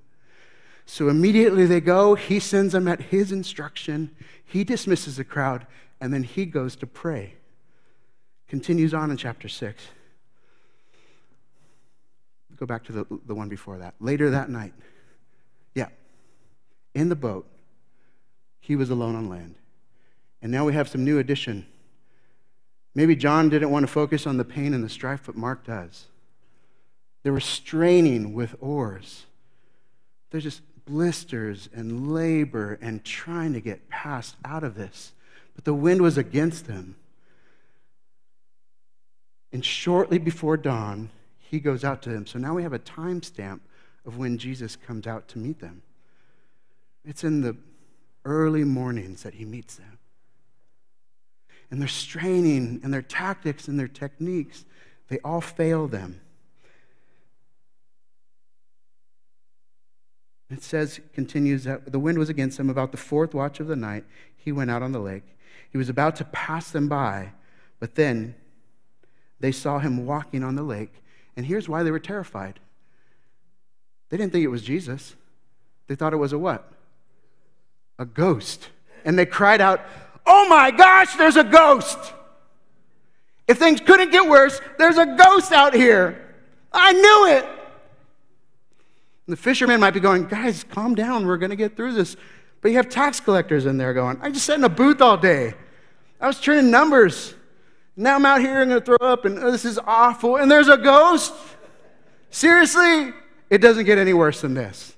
So 0.85 1.07
immediately 1.07 1.65
they 1.65 1.79
go, 1.79 2.15
he 2.15 2.39
sends 2.39 2.73
them 2.73 2.87
at 2.87 2.99
his 2.99 3.31
instruction, 3.31 4.11
he 4.43 4.63
dismisses 4.63 5.15
the 5.15 5.23
crowd, 5.23 5.65
and 6.01 6.13
then 6.13 6.23
he 6.23 6.45
goes 6.45 6.75
to 6.77 6.87
pray. 6.87 7.35
Continues 8.49 8.93
on 8.93 9.09
in 9.09 9.17
chapter 9.17 9.47
6. 9.47 9.83
Go 12.57 12.65
back 12.65 12.83
to 12.85 12.91
the, 12.91 13.05
the 13.25 13.33
one 13.33 13.47
before 13.47 13.77
that. 13.77 13.95
Later 13.99 14.29
that 14.29 14.49
night, 14.49 14.73
yeah, 15.73 15.87
in 16.93 17.09
the 17.09 17.15
boat, 17.15 17.47
he 18.59 18.75
was 18.75 18.89
alone 18.89 19.15
on 19.15 19.29
land. 19.29 19.55
And 20.41 20.51
now 20.51 20.65
we 20.65 20.73
have 20.73 20.89
some 20.89 21.05
new 21.05 21.19
addition 21.19 21.65
Maybe 22.95 23.15
John 23.15 23.49
didn't 23.49 23.71
want 23.71 23.83
to 23.83 23.91
focus 23.91 24.27
on 24.27 24.37
the 24.37 24.45
pain 24.45 24.73
and 24.73 24.83
the 24.83 24.89
strife, 24.89 25.23
but 25.25 25.35
Mark 25.35 25.65
does. 25.65 26.05
They 27.23 27.31
were 27.31 27.39
straining 27.39 28.33
with 28.33 28.55
oars. 28.59 29.25
There's 30.29 30.43
just 30.43 30.61
blisters 30.85 31.69
and 31.73 32.13
labor 32.13 32.77
and 32.81 33.03
trying 33.03 33.53
to 33.53 33.61
get 33.61 33.89
past 33.89 34.35
out 34.45 34.63
of 34.63 34.75
this. 34.75 35.13
But 35.55 35.65
the 35.65 35.73
wind 35.73 36.01
was 36.01 36.17
against 36.17 36.67
them. 36.67 36.95
And 39.51 39.63
shortly 39.63 40.17
before 40.17 40.57
dawn, 40.57 41.09
he 41.39 41.59
goes 41.59 41.83
out 41.83 42.01
to 42.03 42.09
them. 42.09 42.25
So 42.25 42.39
now 42.39 42.53
we 42.55 42.63
have 42.63 42.73
a 42.73 42.79
timestamp 42.79 43.61
of 44.05 44.17
when 44.17 44.37
Jesus 44.37 44.75
comes 44.75 45.07
out 45.07 45.27
to 45.29 45.39
meet 45.39 45.59
them. 45.59 45.81
It's 47.05 47.23
in 47.23 47.41
the 47.41 47.55
early 48.25 48.63
mornings 48.63 49.23
that 49.23 49.35
he 49.35 49.45
meets 49.45 49.75
them 49.75 49.99
and 51.73 51.81
their 51.81 51.89
straining 51.89 52.79
and 52.83 52.93
their 52.93 53.01
tactics 53.01 53.67
and 53.67 53.79
their 53.79 53.87
techniques, 53.87 54.63
they 55.07 55.17
all 55.23 55.41
fail 55.41 55.87
them. 55.87 56.21
It 60.51 60.61
says, 60.61 60.99
continues 61.13 61.63
that 61.63 61.91
the 61.91 61.97
wind 61.97 62.19
was 62.19 62.29
against 62.29 62.57
them. 62.57 62.69
about 62.69 62.91
the 62.91 62.97
fourth 62.99 63.33
watch 63.33 63.59
of 63.59 63.65
the 63.65 63.75
night. 63.75 64.03
He 64.37 64.51
went 64.51 64.69
out 64.69 64.83
on 64.83 64.91
the 64.91 64.99
lake. 64.99 65.23
He 65.71 65.79
was 65.79 65.89
about 65.89 66.15
to 66.17 66.25
pass 66.25 66.69
them 66.69 66.87
by, 66.87 67.31
but 67.79 67.95
then 67.95 68.35
they 69.39 69.51
saw 69.51 69.79
him 69.79 70.05
walking 70.05 70.43
on 70.43 70.53
the 70.53 70.61
lake. 70.61 70.93
And 71.35 71.47
here's 71.47 71.67
why 71.67 71.81
they 71.81 71.89
were 71.89 71.97
terrified 71.97 72.59
they 74.09 74.17
didn't 74.17 74.31
think 74.31 74.43
it 74.43 74.49
was 74.49 74.61
Jesus, 74.61 75.15
they 75.87 75.95
thought 75.95 76.13
it 76.13 76.17
was 76.17 76.33
a 76.33 76.37
what? 76.37 76.71
A 77.97 78.05
ghost. 78.05 78.69
And 79.03 79.17
they 79.17 79.25
cried 79.25 79.59
out, 79.59 79.81
oh 80.25 80.47
my 80.47 80.71
gosh, 80.71 81.15
there's 81.15 81.35
a 81.35 81.43
ghost. 81.43 81.97
If 83.47 83.57
things 83.57 83.81
couldn't 83.81 84.11
get 84.11 84.27
worse, 84.27 84.59
there's 84.77 84.97
a 84.97 85.05
ghost 85.05 85.51
out 85.51 85.73
here. 85.73 86.35
I 86.71 86.93
knew 86.93 87.37
it. 87.37 87.45
And 89.27 89.33
the 89.33 89.37
fishermen 89.37 89.79
might 89.79 89.91
be 89.91 89.99
going, 89.99 90.27
guys, 90.27 90.63
calm 90.63 90.95
down. 90.95 91.25
We're 91.25 91.37
going 91.37 91.49
to 91.49 91.55
get 91.55 91.75
through 91.75 91.93
this. 91.93 92.15
But 92.61 92.71
you 92.71 92.77
have 92.77 92.89
tax 92.89 93.19
collectors 93.19 93.65
in 93.65 93.77
there 93.77 93.93
going, 93.93 94.17
I 94.21 94.29
just 94.29 94.45
sat 94.45 94.57
in 94.57 94.63
a 94.63 94.69
booth 94.69 95.01
all 95.01 95.17
day. 95.17 95.53
I 96.19 96.27
was 96.27 96.39
turning 96.39 96.71
numbers. 96.71 97.35
Now 97.95 98.15
I'm 98.15 98.25
out 98.25 98.41
here 98.41 98.61
and 98.61 98.69
going 98.69 98.81
to 98.81 98.85
throw 98.85 99.07
up, 99.07 99.25
and 99.25 99.37
oh, 99.37 99.51
this 99.51 99.65
is 99.65 99.79
awful. 99.85 100.37
And 100.37 100.49
there's 100.49 100.69
a 100.69 100.77
ghost. 100.77 101.33
Seriously? 102.31 103.13
It 103.49 103.59
doesn't 103.59 103.85
get 103.85 103.97
any 103.97 104.13
worse 104.13 104.41
than 104.41 104.53
this. 104.53 104.95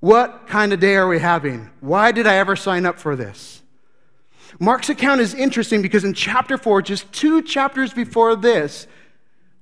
What 0.00 0.46
kind 0.46 0.72
of 0.72 0.78
day 0.78 0.94
are 0.96 1.08
we 1.08 1.18
having? 1.18 1.70
Why 1.80 2.12
did 2.12 2.26
I 2.26 2.36
ever 2.36 2.54
sign 2.54 2.86
up 2.86 2.98
for 2.98 3.16
this? 3.16 3.62
Mark's 4.58 4.88
account 4.88 5.20
is 5.20 5.34
interesting 5.34 5.82
because 5.82 6.04
in 6.04 6.14
chapter 6.14 6.56
4, 6.56 6.82
just 6.82 7.12
two 7.12 7.42
chapters 7.42 7.92
before 7.92 8.36
this, 8.36 8.86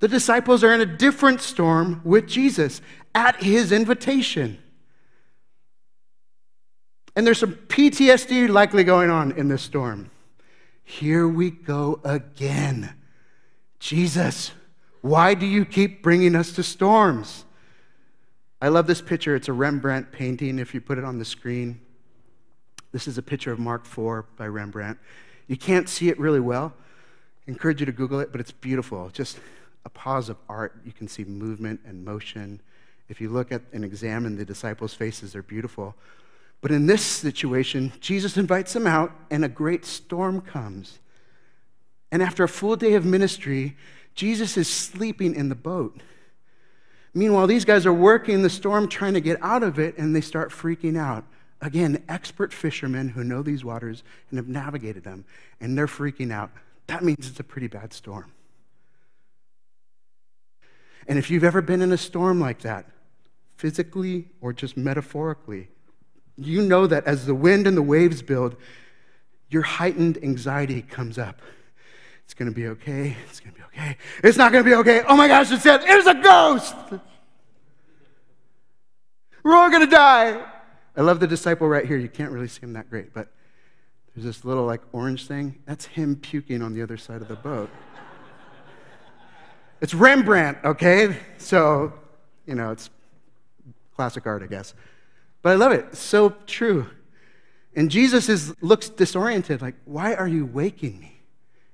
the 0.00 0.08
disciples 0.08 0.62
are 0.62 0.72
in 0.72 0.80
a 0.80 0.86
different 0.86 1.40
storm 1.40 2.00
with 2.04 2.26
Jesus 2.28 2.80
at 3.14 3.42
his 3.42 3.72
invitation. 3.72 4.58
And 7.16 7.26
there's 7.26 7.38
some 7.38 7.54
PTSD 7.54 8.48
likely 8.48 8.84
going 8.84 9.10
on 9.10 9.32
in 9.32 9.48
this 9.48 9.62
storm. 9.62 10.10
Here 10.82 11.26
we 11.26 11.50
go 11.50 12.00
again. 12.04 12.94
Jesus, 13.78 14.52
Why 15.00 15.34
do 15.34 15.44
you 15.46 15.64
keep 15.64 16.02
bringing 16.02 16.34
us 16.34 16.52
to 16.52 16.62
storms? 16.62 17.44
I 18.60 18.68
love 18.68 18.86
this 18.86 19.02
picture. 19.02 19.36
It's 19.36 19.48
a 19.48 19.52
Rembrandt 19.52 20.12
painting, 20.12 20.58
if 20.58 20.72
you 20.72 20.80
put 20.80 20.96
it 20.96 21.04
on 21.04 21.18
the 21.18 21.24
screen. 21.24 21.80
This 22.94 23.08
is 23.08 23.18
a 23.18 23.22
picture 23.22 23.50
of 23.50 23.58
Mark 23.58 23.86
IV 23.86 24.22
by 24.36 24.46
Rembrandt. 24.46 24.98
You 25.48 25.56
can't 25.56 25.88
see 25.88 26.10
it 26.10 26.18
really 26.18 26.38
well. 26.38 26.72
I 27.44 27.50
encourage 27.50 27.80
you 27.80 27.86
to 27.86 27.92
Google 27.92 28.20
it, 28.20 28.30
but 28.30 28.40
it's 28.40 28.52
beautiful. 28.52 29.10
Just 29.12 29.40
a 29.84 29.88
pause 29.88 30.28
of 30.28 30.36
art. 30.48 30.76
You 30.86 30.92
can 30.92 31.08
see 31.08 31.24
movement 31.24 31.80
and 31.84 32.04
motion. 32.04 32.60
If 33.08 33.20
you 33.20 33.30
look 33.30 33.50
at 33.50 33.62
and 33.72 33.84
examine 33.84 34.36
the 34.36 34.44
disciples' 34.44 34.94
faces, 34.94 35.32
they're 35.32 35.42
beautiful. 35.42 35.96
But 36.60 36.70
in 36.70 36.86
this 36.86 37.02
situation, 37.02 37.92
Jesus 37.98 38.36
invites 38.36 38.74
them 38.74 38.86
out, 38.86 39.10
and 39.28 39.44
a 39.44 39.48
great 39.48 39.84
storm 39.84 40.40
comes. 40.40 41.00
And 42.12 42.22
after 42.22 42.44
a 42.44 42.48
full 42.48 42.76
day 42.76 42.94
of 42.94 43.04
ministry, 43.04 43.76
Jesus 44.14 44.56
is 44.56 44.68
sleeping 44.68 45.34
in 45.34 45.48
the 45.48 45.56
boat. 45.56 46.00
Meanwhile, 47.12 47.48
these 47.48 47.64
guys 47.64 47.86
are 47.86 47.92
working 47.92 48.42
the 48.42 48.50
storm, 48.50 48.86
trying 48.86 49.14
to 49.14 49.20
get 49.20 49.42
out 49.42 49.64
of 49.64 49.80
it, 49.80 49.98
and 49.98 50.14
they 50.14 50.20
start 50.20 50.50
freaking 50.50 50.96
out. 50.96 51.24
Again, 51.64 52.04
expert 52.10 52.52
fishermen 52.52 53.08
who 53.08 53.24
know 53.24 53.42
these 53.42 53.64
waters 53.64 54.02
and 54.28 54.36
have 54.36 54.48
navigated 54.48 55.02
them, 55.02 55.24
and 55.62 55.78
they're 55.78 55.86
freaking 55.86 56.30
out. 56.30 56.50
That 56.88 57.02
means 57.02 57.26
it's 57.26 57.40
a 57.40 57.44
pretty 57.44 57.68
bad 57.68 57.94
storm. 57.94 58.30
And 61.08 61.18
if 61.18 61.30
you've 61.30 61.42
ever 61.42 61.62
been 61.62 61.80
in 61.80 61.90
a 61.90 61.96
storm 61.96 62.38
like 62.38 62.60
that, 62.60 62.84
physically 63.56 64.28
or 64.42 64.52
just 64.52 64.76
metaphorically, 64.76 65.68
you 66.36 66.60
know 66.60 66.86
that 66.86 67.06
as 67.06 67.24
the 67.24 67.34
wind 67.34 67.66
and 67.66 67.78
the 67.78 67.82
waves 67.82 68.20
build, 68.20 68.56
your 69.48 69.62
heightened 69.62 70.22
anxiety 70.22 70.82
comes 70.82 71.16
up. 71.16 71.40
It's 72.26 72.34
going 72.34 72.50
to 72.50 72.54
be 72.54 72.66
okay. 72.68 73.16
It's 73.30 73.40
going 73.40 73.54
to 73.54 73.58
be 73.58 73.64
okay. 73.64 73.96
It's 74.22 74.36
not 74.36 74.52
going 74.52 74.62
to 74.62 74.68
be 74.68 74.76
okay. 74.76 75.02
Oh 75.08 75.16
my 75.16 75.28
gosh, 75.28 75.50
it 75.50 75.62
said, 75.62 75.80
it's 75.82 76.06
a 76.06 76.14
ghost. 76.14 76.74
We're 79.42 79.56
all 79.56 79.70
going 79.70 79.88
to 79.88 79.90
die. 79.90 80.50
I 80.96 81.02
love 81.02 81.20
the 81.20 81.26
disciple 81.26 81.68
right 81.68 81.84
here. 81.86 81.96
You 81.96 82.08
can't 82.08 82.30
really 82.30 82.48
see 82.48 82.60
him 82.60 82.72
that 82.74 82.88
great, 82.88 83.12
but 83.12 83.28
there's 84.14 84.24
this 84.24 84.44
little 84.44 84.64
like 84.64 84.80
orange 84.92 85.26
thing. 85.26 85.58
That's 85.66 85.86
him 85.86 86.16
puking 86.16 86.62
on 86.62 86.72
the 86.72 86.82
other 86.82 86.96
side 86.96 87.20
of 87.20 87.28
the 87.28 87.34
boat. 87.34 87.68
it's 89.80 89.92
Rembrandt, 89.92 90.58
okay? 90.64 91.16
So, 91.38 91.92
you 92.46 92.54
know, 92.54 92.70
it's 92.70 92.90
classic 93.96 94.26
art, 94.26 94.42
I 94.42 94.46
guess. 94.46 94.74
But 95.42 95.50
I 95.50 95.54
love 95.56 95.72
it. 95.72 95.96
So 95.96 96.30
true. 96.46 96.86
And 97.76 97.90
Jesus 97.90 98.28
is, 98.28 98.54
looks 98.62 98.88
disoriented, 98.88 99.60
like, 99.60 99.74
why 99.84 100.14
are 100.14 100.28
you 100.28 100.46
waking 100.46 101.00
me? 101.00 101.20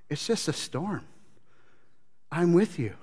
It's 0.08 0.26
just 0.26 0.48
a 0.48 0.52
storm. 0.52 1.06
I'm 2.32 2.54
with 2.54 2.78
you. 2.78 2.94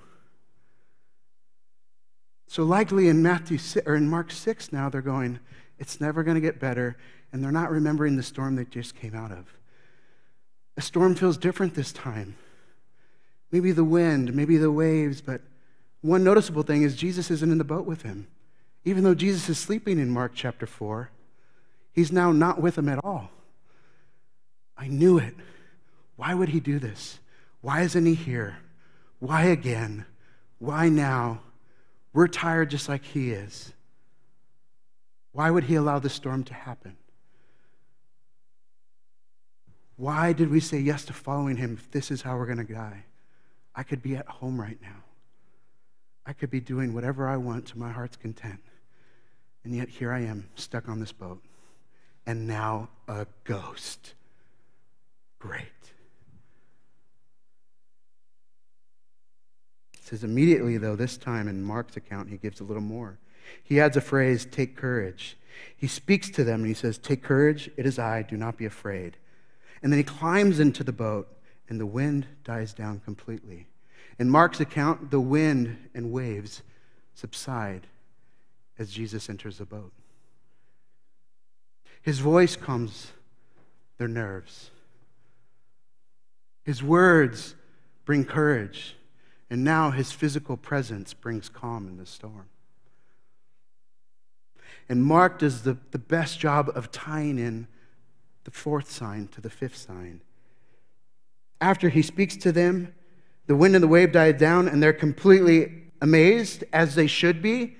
So 2.48 2.64
likely 2.64 3.08
in 3.08 3.22
Matthew 3.22 3.58
or 3.86 3.94
in 3.94 4.08
Mark 4.08 4.32
6 4.32 4.72
now 4.72 4.88
they're 4.88 5.00
going, 5.00 5.38
it's 5.78 6.00
never 6.00 6.22
going 6.22 6.34
to 6.34 6.40
get 6.40 6.60
better, 6.60 6.96
and 7.32 7.42
they're 7.42 7.52
not 7.52 7.70
remembering 7.70 8.16
the 8.16 8.22
storm 8.22 8.56
they 8.56 8.64
just 8.64 8.94
came 8.94 9.14
out 9.14 9.32
of. 9.32 9.46
A 10.76 10.80
storm 10.80 11.14
feels 11.14 11.36
different 11.36 11.74
this 11.74 11.92
time. 11.92 12.36
Maybe 13.50 13.72
the 13.72 13.84
wind, 13.84 14.34
maybe 14.34 14.56
the 14.56 14.70
waves, 14.70 15.20
but 15.20 15.40
one 16.00 16.22
noticeable 16.22 16.62
thing 16.62 16.82
is 16.82 16.96
Jesus 16.96 17.30
isn't 17.30 17.50
in 17.50 17.58
the 17.58 17.64
boat 17.64 17.86
with 17.86 18.02
him. 18.02 18.28
Even 18.84 19.04
though 19.04 19.14
Jesus 19.14 19.48
is 19.48 19.58
sleeping 19.58 19.98
in 19.98 20.10
Mark 20.10 20.32
chapter 20.34 20.66
4, 20.66 21.10
he's 21.92 22.12
now 22.12 22.30
not 22.32 22.60
with 22.60 22.76
them 22.76 22.88
at 22.88 23.00
all. 23.02 23.30
I 24.76 24.86
knew 24.86 25.18
it. 25.18 25.34
Why 26.16 26.34
would 26.34 26.50
he 26.50 26.60
do 26.60 26.78
this? 26.78 27.18
Why 27.60 27.82
isn't 27.82 28.06
he 28.06 28.14
here? 28.14 28.58
Why 29.18 29.46
again? 29.46 30.06
Why 30.58 30.88
now? 30.88 31.40
We're 32.12 32.28
tired 32.28 32.70
just 32.70 32.88
like 32.88 33.04
he 33.04 33.32
is. 33.32 33.72
Why 35.38 35.52
would 35.52 35.62
he 35.62 35.76
allow 35.76 36.00
the 36.00 36.10
storm 36.10 36.42
to 36.42 36.52
happen? 36.52 36.96
Why 39.94 40.32
did 40.32 40.50
we 40.50 40.58
say 40.58 40.80
yes 40.80 41.04
to 41.04 41.12
following 41.12 41.56
him 41.56 41.74
if 41.78 41.88
this 41.92 42.10
is 42.10 42.22
how 42.22 42.36
we're 42.36 42.46
going 42.52 42.66
to 42.66 42.74
die? 42.74 43.04
I 43.72 43.84
could 43.84 44.02
be 44.02 44.16
at 44.16 44.26
home 44.26 44.60
right 44.60 44.78
now. 44.82 45.04
I 46.26 46.32
could 46.32 46.50
be 46.50 46.58
doing 46.58 46.92
whatever 46.92 47.28
I 47.28 47.36
want 47.36 47.66
to 47.66 47.78
my 47.78 47.92
heart's 47.92 48.16
content. 48.16 48.58
And 49.62 49.76
yet 49.76 49.88
here 49.88 50.10
I 50.10 50.22
am, 50.22 50.48
stuck 50.56 50.88
on 50.88 50.98
this 50.98 51.12
boat. 51.12 51.40
And 52.26 52.48
now 52.48 52.88
a 53.06 53.24
ghost. 53.44 54.14
Great. 55.38 55.62
It 59.94 60.02
says 60.02 60.24
immediately, 60.24 60.78
though, 60.78 60.96
this 60.96 61.16
time 61.16 61.46
in 61.46 61.62
Mark's 61.62 61.96
account, 61.96 62.28
he 62.28 62.38
gives 62.38 62.58
a 62.58 62.64
little 62.64 62.82
more. 62.82 63.20
He 63.62 63.80
adds 63.80 63.96
a 63.96 64.00
phrase, 64.00 64.46
take 64.50 64.76
courage. 64.76 65.36
He 65.76 65.86
speaks 65.86 66.30
to 66.30 66.44
them 66.44 66.60
and 66.60 66.68
he 66.68 66.74
says, 66.74 66.98
Take 66.98 67.22
courage, 67.22 67.70
it 67.76 67.86
is 67.86 67.98
I, 67.98 68.22
do 68.22 68.36
not 68.36 68.56
be 68.56 68.64
afraid. 68.64 69.16
And 69.82 69.92
then 69.92 69.98
he 69.98 70.04
climbs 70.04 70.60
into 70.60 70.82
the 70.82 70.92
boat 70.92 71.28
and 71.68 71.78
the 71.78 71.86
wind 71.86 72.26
dies 72.44 72.72
down 72.72 73.00
completely. 73.00 73.66
In 74.18 74.30
Mark's 74.30 74.60
account, 74.60 75.10
the 75.10 75.20
wind 75.20 75.76
and 75.94 76.10
waves 76.10 76.62
subside 77.14 77.86
as 78.78 78.90
Jesus 78.90 79.28
enters 79.28 79.58
the 79.58 79.64
boat. 79.64 79.92
His 82.02 82.20
voice 82.20 82.56
calms 82.56 83.12
their 83.98 84.08
nerves. 84.08 84.70
His 86.64 86.82
words 86.82 87.54
bring 88.04 88.24
courage. 88.24 88.96
And 89.50 89.64
now 89.64 89.90
his 89.90 90.12
physical 90.12 90.56
presence 90.56 91.14
brings 91.14 91.48
calm 91.48 91.88
in 91.88 91.96
the 91.96 92.06
storm. 92.06 92.48
And 94.88 95.04
Mark 95.04 95.38
does 95.38 95.62
the, 95.62 95.76
the 95.90 95.98
best 95.98 96.38
job 96.38 96.70
of 96.74 96.90
tying 96.90 97.38
in 97.38 97.66
the 98.44 98.50
fourth 98.50 98.90
sign 98.90 99.28
to 99.28 99.40
the 99.40 99.50
fifth 99.50 99.76
sign. 99.76 100.20
After 101.60 101.88
he 101.88 102.02
speaks 102.02 102.36
to 102.38 102.52
them, 102.52 102.94
the 103.46 103.56
wind 103.56 103.74
and 103.74 103.82
the 103.82 103.88
wave 103.88 104.12
die 104.12 104.32
down, 104.32 104.68
and 104.68 104.82
they're 104.82 104.92
completely 104.92 105.84
amazed, 106.00 106.64
as 106.72 106.94
they 106.94 107.06
should 107.06 107.42
be. 107.42 107.76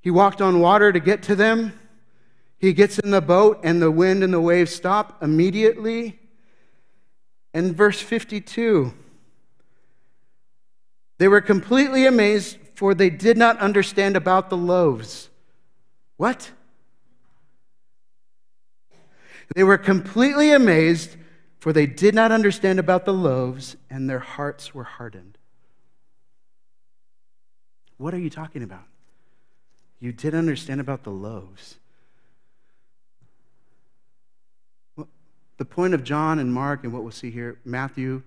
He 0.00 0.10
walked 0.10 0.40
on 0.40 0.60
water 0.60 0.92
to 0.92 1.00
get 1.00 1.22
to 1.24 1.34
them. 1.34 1.78
He 2.58 2.72
gets 2.72 2.98
in 2.98 3.10
the 3.10 3.20
boat, 3.20 3.60
and 3.64 3.82
the 3.82 3.90
wind 3.90 4.22
and 4.22 4.32
the 4.32 4.40
waves 4.40 4.74
stop 4.74 5.22
immediately. 5.22 6.18
And 7.52 7.74
verse 7.74 8.00
52 8.00 8.94
they 11.18 11.28
were 11.28 11.40
completely 11.40 12.06
amazed, 12.06 12.58
for 12.74 12.94
they 12.94 13.10
did 13.10 13.38
not 13.38 13.58
understand 13.58 14.16
about 14.16 14.50
the 14.50 14.56
loaves. 14.56 15.30
What? 16.16 16.50
They 19.54 19.62
were 19.62 19.78
completely 19.78 20.50
amazed, 20.50 21.16
for 21.58 21.72
they 21.72 21.86
did 21.86 22.14
not 22.14 22.32
understand 22.32 22.78
about 22.78 23.04
the 23.04 23.12
loaves, 23.12 23.76
and 23.90 24.08
their 24.08 24.18
hearts 24.18 24.74
were 24.74 24.84
hardened. 24.84 25.38
What 27.98 28.12
are 28.12 28.18
you 28.18 28.30
talking 28.30 28.62
about? 28.62 28.84
You 30.00 30.12
did 30.12 30.34
understand 30.34 30.80
about 30.80 31.04
the 31.04 31.10
loaves. 31.10 31.76
Well, 34.96 35.08
the 35.56 35.64
point 35.64 35.94
of 35.94 36.04
John 36.04 36.38
and 36.38 36.52
Mark 36.52 36.84
and 36.84 36.92
what 36.92 37.02
we'll 37.02 37.12
see 37.12 37.30
here, 37.30 37.58
Matthew, 37.64 38.22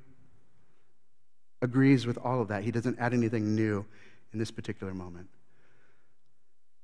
agrees 1.62 2.08
with 2.08 2.18
all 2.18 2.42
of 2.42 2.48
that. 2.48 2.64
He 2.64 2.72
doesn't 2.72 2.98
add 3.00 3.14
anything 3.14 3.56
new 3.56 3.86
in 4.34 4.40
this 4.40 4.50
particular 4.50 4.94
moment. 4.94 5.28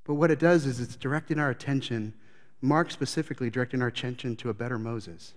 But 0.06 0.14
what 0.14 0.30
it 0.30 0.38
does 0.38 0.66
is 0.66 0.80
it's 0.80 0.96
directing 0.96 1.38
our 1.38 1.50
attention, 1.50 2.14
Mark 2.60 2.90
specifically 2.90 3.50
directing 3.50 3.82
our 3.82 3.88
attention 3.88 4.36
to 4.36 4.50
a 4.50 4.54
better 4.54 4.78
Moses. 4.78 5.34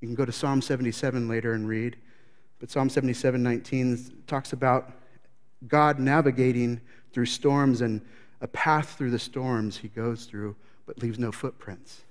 You 0.00 0.08
can 0.08 0.14
go 0.14 0.24
to 0.24 0.32
Psalm 0.32 0.62
77 0.62 1.28
later 1.28 1.52
and 1.52 1.68
read, 1.68 1.96
but 2.58 2.70
Psalm 2.70 2.88
77 2.88 3.42
19 3.42 4.22
talks 4.26 4.52
about 4.52 4.92
God 5.66 5.98
navigating 5.98 6.80
through 7.12 7.26
storms 7.26 7.80
and 7.80 8.00
a 8.40 8.48
path 8.48 8.96
through 8.96 9.10
the 9.10 9.18
storms 9.18 9.76
he 9.76 9.88
goes 9.88 10.24
through, 10.24 10.56
but 10.86 11.02
leaves 11.02 11.18
no 11.18 11.32
footprints. 11.32 12.02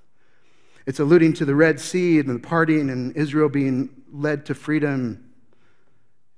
It's 0.86 1.00
alluding 1.00 1.34
to 1.34 1.46
the 1.46 1.56
Red 1.56 1.80
Sea 1.80 2.20
and 2.20 2.30
the 2.30 2.40
parting 2.40 2.90
and 2.90 3.16
Israel 3.16 3.50
being 3.50 3.90
led 4.12 4.46
to 4.46 4.54
freedom 4.54 5.32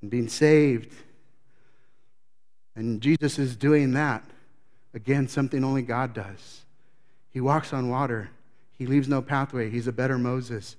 and 0.01 0.09
being 0.09 0.27
saved. 0.27 0.93
And 2.79 3.01
Jesus 3.01 3.37
is 3.37 3.55
doing 3.55 3.91
that. 3.91 4.23
Again, 4.93 5.27
something 5.27 5.63
only 5.63 5.83
God 5.83 6.13
does. 6.13 6.63
He 7.29 7.41
walks 7.41 7.73
on 7.73 7.89
water, 7.89 8.31
He 8.71 8.87
leaves 8.87 9.07
no 9.07 9.21
pathway. 9.21 9.69
He's 9.69 9.87
a 9.87 9.91
better 9.91 10.17
Moses. 10.17 10.75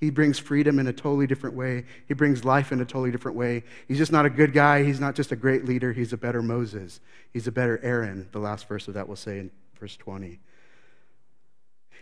He 0.00 0.10
brings 0.10 0.36
freedom 0.36 0.80
in 0.80 0.88
a 0.88 0.92
totally 0.92 1.28
different 1.28 1.54
way. 1.54 1.84
He 2.08 2.14
brings 2.14 2.44
life 2.44 2.72
in 2.72 2.80
a 2.80 2.84
totally 2.84 3.12
different 3.12 3.36
way. 3.36 3.62
He's 3.86 3.98
just 3.98 4.10
not 4.10 4.26
a 4.26 4.30
good 4.30 4.52
guy. 4.52 4.82
He's 4.82 4.98
not 4.98 5.14
just 5.14 5.30
a 5.30 5.36
great 5.36 5.64
leader. 5.64 5.92
He's 5.92 6.12
a 6.12 6.16
better 6.16 6.42
Moses. 6.42 6.98
He's 7.32 7.46
a 7.46 7.52
better 7.52 7.78
Aaron, 7.84 8.28
the 8.32 8.40
last 8.40 8.66
verse 8.66 8.88
of 8.88 8.94
that 8.94 9.06
will 9.06 9.14
say 9.14 9.38
in 9.38 9.52
verse 9.78 9.96
20. 9.96 10.40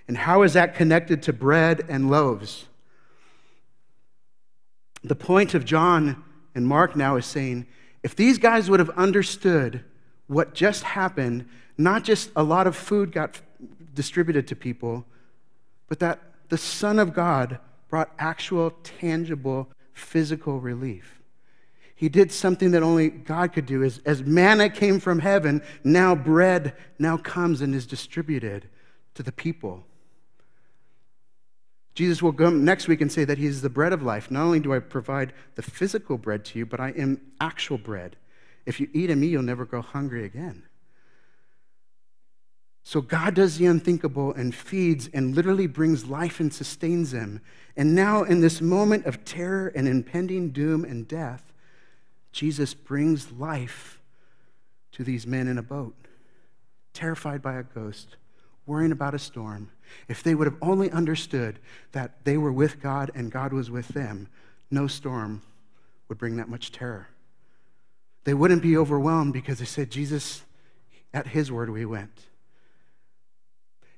And 0.08 0.16
how 0.16 0.40
is 0.40 0.54
that 0.54 0.74
connected 0.74 1.22
to 1.24 1.34
bread 1.34 1.84
and 1.90 2.10
loaves? 2.10 2.64
the 5.02 5.14
point 5.14 5.54
of 5.54 5.64
John 5.64 6.22
and 6.54 6.66
Mark 6.66 6.94
now 6.94 7.16
is 7.16 7.26
saying 7.26 7.66
if 8.02 8.16
these 8.16 8.38
guys 8.38 8.70
would 8.70 8.80
have 8.80 8.90
understood 8.90 9.84
what 10.26 10.54
just 10.54 10.82
happened, 10.82 11.48
not 11.76 12.04
just 12.04 12.30
a 12.36 12.42
lot 12.42 12.66
of 12.66 12.76
food 12.76 13.12
got 13.12 13.40
distributed 13.94 14.46
to 14.48 14.56
people, 14.56 15.04
but 15.88 15.98
that 15.98 16.20
the 16.48 16.58
Son 16.58 16.98
of 16.98 17.12
God 17.12 17.58
brought 17.88 18.12
actual, 18.18 18.70
tangible, 18.82 19.68
physical 19.92 20.60
relief. 20.60 21.20
He 21.94 22.08
did 22.08 22.32
something 22.32 22.70
that 22.70 22.82
only 22.82 23.10
God 23.10 23.52
could 23.52 23.66
do. 23.66 23.82
As, 23.82 24.00
as 24.06 24.22
manna 24.22 24.70
came 24.70 25.00
from 25.00 25.18
heaven, 25.18 25.60
now 25.84 26.14
bread 26.14 26.74
now 26.98 27.18
comes 27.18 27.60
and 27.60 27.74
is 27.74 27.86
distributed 27.86 28.68
to 29.14 29.22
the 29.22 29.32
people. 29.32 29.84
Jesus 31.94 32.22
will 32.22 32.32
come 32.32 32.64
next 32.64 32.88
week 32.88 33.00
and 33.00 33.10
say 33.10 33.24
that 33.24 33.38
He 33.38 33.46
is 33.46 33.62
the 33.62 33.68
bread 33.68 33.92
of 33.92 34.02
life. 34.02 34.30
Not 34.30 34.42
only 34.42 34.60
do 34.60 34.72
I 34.72 34.78
provide 34.78 35.32
the 35.56 35.62
physical 35.62 36.18
bread 36.18 36.44
to 36.46 36.58
you, 36.58 36.66
but 36.66 36.80
I 36.80 36.90
am 36.90 37.20
actual 37.40 37.78
bread. 37.78 38.16
If 38.66 38.80
you 38.80 38.88
eat 38.92 39.10
of 39.10 39.18
me, 39.18 39.28
you'll 39.28 39.42
never 39.42 39.64
grow 39.64 39.82
hungry 39.82 40.24
again. 40.24 40.62
So 42.82 43.00
God 43.00 43.34
does 43.34 43.58
the 43.58 43.66
unthinkable 43.66 44.32
and 44.32 44.54
feeds 44.54 45.08
and 45.12 45.34
literally 45.34 45.66
brings 45.66 46.06
life 46.06 46.40
and 46.40 46.52
sustains 46.52 47.10
them. 47.10 47.40
And 47.76 47.94
now, 47.94 48.22
in 48.22 48.40
this 48.40 48.60
moment 48.60 49.06
of 49.06 49.24
terror 49.24 49.68
and 49.68 49.86
impending 49.86 50.50
doom 50.50 50.84
and 50.84 51.06
death, 51.06 51.52
Jesus 52.32 52.74
brings 52.74 53.32
life 53.32 54.00
to 54.92 55.04
these 55.04 55.26
men 55.26 55.46
in 55.46 55.58
a 55.58 55.62
boat, 55.62 55.94
terrified 56.92 57.42
by 57.42 57.54
a 57.58 57.62
ghost, 57.62 58.16
worrying 58.70 58.92
about 58.92 59.14
a 59.14 59.18
storm. 59.18 59.68
If 60.06 60.22
they 60.22 60.36
would 60.36 60.46
have 60.46 60.56
only 60.62 60.92
understood 60.92 61.58
that 61.90 62.24
they 62.24 62.38
were 62.38 62.52
with 62.52 62.80
God 62.80 63.10
and 63.16 63.30
God 63.30 63.52
was 63.52 63.68
with 63.68 63.88
them, 63.88 64.28
no 64.70 64.86
storm 64.86 65.42
would 66.08 66.18
bring 66.18 66.36
that 66.36 66.48
much 66.48 66.70
terror. 66.70 67.08
They 68.22 68.32
wouldn't 68.32 68.62
be 68.62 68.76
overwhelmed 68.76 69.32
because 69.32 69.58
they 69.58 69.64
said, 69.64 69.90
Jesus, 69.90 70.42
at 71.12 71.26
his 71.26 71.50
word 71.50 71.68
we 71.70 71.84
went. 71.84 72.26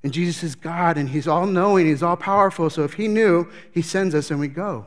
And 0.03 0.11
Jesus 0.11 0.43
is 0.43 0.55
God 0.55 0.97
and 0.97 1.11
he's 1.11 1.29
all 1.29 1.47
knowing, 1.47 1.87
he's 1.87 2.03
all 2.03 2.17
powerful. 2.17 2.71
So 2.71 2.83
if 2.83 2.95
he 2.95 3.09
knew, 3.09 3.51
he 3.73 3.83
sends 3.83 4.15
us 4.15 4.31
and 4.31 4.41
we 4.41 4.49
go. 4.49 4.87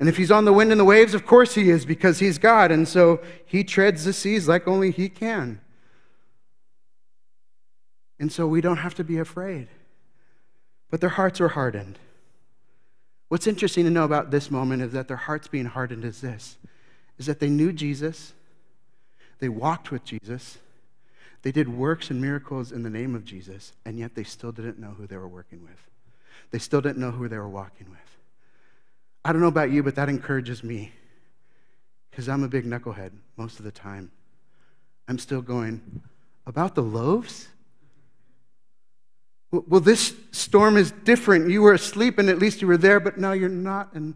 And 0.00 0.08
if 0.08 0.16
he's 0.16 0.32
on 0.32 0.44
the 0.44 0.52
wind 0.52 0.72
and 0.72 0.80
the 0.80 0.84
waves, 0.84 1.14
of 1.14 1.24
course 1.24 1.54
he 1.54 1.70
is 1.70 1.86
because 1.86 2.18
he's 2.18 2.38
God. 2.38 2.72
And 2.72 2.88
so 2.88 3.20
he 3.46 3.62
treads 3.62 4.04
the 4.04 4.12
seas 4.12 4.48
like 4.48 4.66
only 4.66 4.90
he 4.90 5.08
can. 5.08 5.60
And 8.24 8.32
so 8.32 8.46
we 8.46 8.62
don't 8.62 8.78
have 8.78 8.94
to 8.94 9.04
be 9.04 9.18
afraid. 9.18 9.68
But 10.90 11.02
their 11.02 11.10
hearts 11.10 11.40
were 11.40 11.50
hardened. 11.50 11.98
What's 13.28 13.46
interesting 13.46 13.84
to 13.84 13.90
know 13.90 14.04
about 14.04 14.30
this 14.30 14.50
moment 14.50 14.80
is 14.80 14.92
that 14.92 15.08
their 15.08 15.18
hearts 15.18 15.46
being 15.46 15.66
hardened 15.66 16.06
is 16.06 16.22
this 16.22 16.56
is 17.18 17.26
that 17.26 17.38
they 17.38 17.50
knew 17.50 17.70
Jesus, 17.70 18.32
they 19.40 19.50
walked 19.50 19.90
with 19.90 20.06
Jesus, 20.06 20.56
they 21.42 21.52
did 21.52 21.68
works 21.68 22.08
and 22.08 22.18
miracles 22.18 22.72
in 22.72 22.82
the 22.82 22.88
name 22.88 23.14
of 23.14 23.26
Jesus, 23.26 23.74
and 23.84 23.98
yet 23.98 24.14
they 24.14 24.24
still 24.24 24.52
didn't 24.52 24.78
know 24.78 24.92
who 24.96 25.06
they 25.06 25.18
were 25.18 25.28
working 25.28 25.62
with. 25.62 25.90
They 26.50 26.58
still 26.58 26.80
didn't 26.80 27.02
know 27.02 27.10
who 27.10 27.28
they 27.28 27.36
were 27.36 27.46
walking 27.46 27.90
with. 27.90 28.16
I 29.22 29.32
don't 29.32 29.42
know 29.42 29.48
about 29.48 29.70
you, 29.70 29.82
but 29.82 29.96
that 29.96 30.08
encourages 30.08 30.64
me 30.64 30.92
because 32.10 32.30
I'm 32.30 32.42
a 32.42 32.48
big 32.48 32.64
knucklehead 32.64 33.10
most 33.36 33.58
of 33.58 33.66
the 33.66 33.70
time. 33.70 34.10
I'm 35.08 35.18
still 35.18 35.42
going, 35.42 36.00
about 36.46 36.74
the 36.74 36.82
loaves? 36.82 37.48
Well, 39.66 39.80
this 39.80 40.14
storm 40.32 40.76
is 40.76 40.90
different. 40.90 41.50
You 41.50 41.62
were 41.62 41.74
asleep 41.74 42.18
and 42.18 42.28
at 42.28 42.38
least 42.38 42.62
you 42.62 42.68
were 42.68 42.76
there, 42.76 42.98
but 42.98 43.18
now 43.18 43.32
you're 43.32 43.48
not. 43.48 43.92
And 43.94 44.14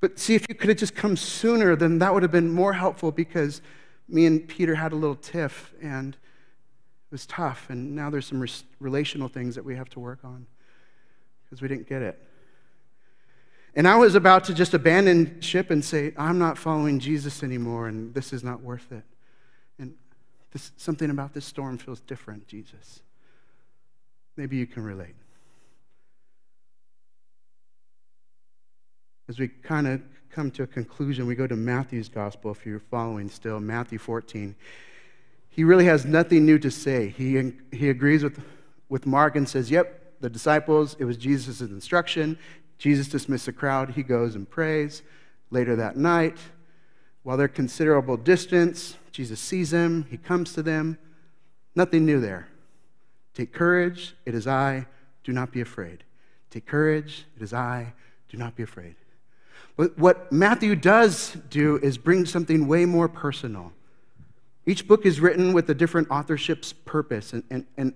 but 0.00 0.18
see, 0.18 0.34
if 0.34 0.48
you 0.48 0.54
could 0.54 0.70
have 0.70 0.78
just 0.78 0.94
come 0.94 1.16
sooner, 1.16 1.76
then 1.76 1.98
that 1.98 2.12
would 2.12 2.22
have 2.22 2.32
been 2.32 2.50
more 2.50 2.72
helpful 2.72 3.12
because 3.12 3.60
me 4.08 4.26
and 4.26 4.48
Peter 4.48 4.74
had 4.74 4.92
a 4.92 4.96
little 4.96 5.14
tiff 5.14 5.74
and 5.82 6.14
it 6.14 7.12
was 7.12 7.26
tough. 7.26 7.68
And 7.68 7.94
now 7.94 8.08
there's 8.08 8.26
some 8.26 8.44
relational 8.80 9.28
things 9.28 9.54
that 9.54 9.64
we 9.64 9.76
have 9.76 9.90
to 9.90 10.00
work 10.00 10.20
on 10.24 10.46
because 11.44 11.60
we 11.60 11.68
didn't 11.68 11.88
get 11.88 12.02
it. 12.02 12.26
And 13.74 13.86
I 13.86 13.96
was 13.96 14.14
about 14.14 14.44
to 14.44 14.54
just 14.54 14.74
abandon 14.74 15.40
ship 15.40 15.70
and 15.70 15.84
say, 15.84 16.12
I'm 16.16 16.38
not 16.38 16.58
following 16.58 16.98
Jesus 16.98 17.42
anymore 17.42 17.86
and 17.86 18.14
this 18.14 18.32
is 18.32 18.42
not 18.42 18.62
worth 18.62 18.90
it. 18.90 19.04
And 19.78 19.94
this, 20.50 20.72
something 20.76 21.10
about 21.10 21.34
this 21.34 21.44
storm 21.44 21.78
feels 21.78 22.00
different, 22.00 22.48
Jesus. 22.48 23.00
Maybe 24.40 24.56
you 24.56 24.66
can 24.66 24.82
relate. 24.82 25.14
As 29.28 29.38
we 29.38 29.48
kind 29.48 29.86
of 29.86 30.00
come 30.30 30.50
to 30.52 30.62
a 30.62 30.66
conclusion, 30.66 31.26
we 31.26 31.34
go 31.34 31.46
to 31.46 31.56
Matthew's 31.56 32.08
gospel, 32.08 32.50
if 32.50 32.64
you're 32.64 32.80
following 32.80 33.28
still, 33.28 33.60
Matthew 33.60 33.98
14. 33.98 34.56
He 35.50 35.62
really 35.62 35.84
has 35.84 36.06
nothing 36.06 36.46
new 36.46 36.58
to 36.58 36.70
say. 36.70 37.10
He, 37.10 37.52
he 37.70 37.90
agrees 37.90 38.24
with, 38.24 38.40
with 38.88 39.04
Mark 39.04 39.36
and 39.36 39.46
says, 39.46 39.70
Yep, 39.70 40.14
the 40.22 40.30
disciples, 40.30 40.96
it 40.98 41.04
was 41.04 41.18
Jesus' 41.18 41.60
instruction. 41.60 42.38
Jesus 42.78 43.08
dismissed 43.08 43.44
the 43.44 43.52
crowd. 43.52 43.90
He 43.90 44.02
goes 44.02 44.36
and 44.36 44.48
prays. 44.48 45.02
Later 45.50 45.76
that 45.76 45.98
night, 45.98 46.38
while 47.24 47.36
they're 47.36 47.46
considerable 47.46 48.16
distance, 48.16 48.96
Jesus 49.12 49.38
sees 49.38 49.68
them. 49.68 50.06
He 50.08 50.16
comes 50.16 50.54
to 50.54 50.62
them. 50.62 50.96
Nothing 51.74 52.06
new 52.06 52.22
there. 52.22 52.48
Take 53.40 53.54
courage, 53.54 54.14
it 54.26 54.34
is 54.34 54.46
I, 54.46 54.84
do 55.24 55.32
not 55.32 55.50
be 55.50 55.62
afraid. 55.62 56.04
Take 56.50 56.66
courage, 56.66 57.24
it 57.34 57.42
is 57.42 57.54
I, 57.54 57.94
do 58.28 58.36
not 58.36 58.54
be 58.54 58.62
afraid. 58.62 58.96
But 59.78 59.96
what 59.98 60.30
Matthew 60.30 60.76
does 60.76 61.38
do 61.48 61.78
is 61.78 61.96
bring 61.96 62.26
something 62.26 62.68
way 62.68 62.84
more 62.84 63.08
personal. 63.08 63.72
Each 64.66 64.86
book 64.86 65.06
is 65.06 65.22
written 65.22 65.54
with 65.54 65.70
a 65.70 65.74
different 65.74 66.10
authorship's 66.10 66.74
purpose, 66.74 67.32
and, 67.32 67.42
and, 67.48 67.66
and 67.78 67.94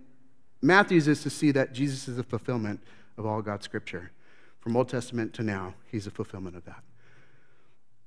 Matthew's 0.63 1.09
is 1.09 1.23
to 1.25 1.29
see 1.29 1.51
that 1.51 1.75
Jesus 1.75 2.09
is 2.09 2.17
a 2.17 2.25
fulfillment 2.25 2.81
of 3.19 3.27
all 3.27 3.43
God's 3.43 3.67
scripture. 3.67 4.13
From 4.61 4.79
Old 4.79 4.89
Testament 4.89 5.35
to 5.35 5.43
now, 5.43 5.75
he's 5.93 6.07
a 6.07 6.11
fulfillment 6.11 6.57
of 6.57 6.65
that. 6.65 6.83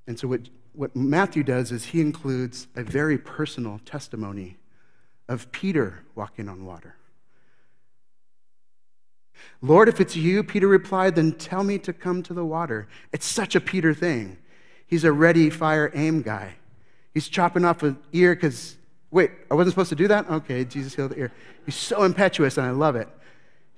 And 0.07 0.17
so, 0.17 0.27
what, 0.27 0.41
what 0.73 0.95
Matthew 0.95 1.43
does 1.43 1.71
is 1.71 1.85
he 1.85 2.01
includes 2.01 2.65
a 2.75 2.81
very 2.81 3.19
personal 3.19 3.79
testimony 3.85 4.57
of 5.29 5.51
Peter 5.51 6.03
walking 6.15 6.49
on 6.49 6.65
water. 6.65 6.95
Lord, 9.61 9.89
if 9.89 9.99
it's 9.99 10.15
you, 10.15 10.43
Peter 10.43 10.67
replied, 10.67 11.15
then 11.15 11.33
tell 11.33 11.63
me 11.63 11.77
to 11.79 11.93
come 11.93 12.21
to 12.23 12.33
the 12.33 12.45
water. 12.45 12.87
It's 13.11 13.25
such 13.25 13.55
a 13.55 13.61
Peter 13.61 13.93
thing. 13.93 14.37
He's 14.85 15.03
a 15.03 15.11
ready, 15.11 15.49
fire, 15.49 15.91
aim 15.93 16.21
guy. 16.21 16.55
He's 17.13 17.27
chopping 17.27 17.65
off 17.65 17.83
an 17.83 17.97
ear 18.13 18.35
because, 18.35 18.77
wait, 19.11 19.31
I 19.49 19.55
wasn't 19.55 19.73
supposed 19.73 19.89
to 19.89 19.95
do 19.95 20.07
that? 20.07 20.29
Okay, 20.29 20.63
Jesus 20.63 20.95
healed 20.95 21.11
the 21.11 21.19
ear. 21.19 21.31
He's 21.65 21.75
so 21.75 22.03
impetuous, 22.03 22.57
and 22.57 22.67
I 22.67 22.71
love 22.71 22.95
it. 22.95 23.09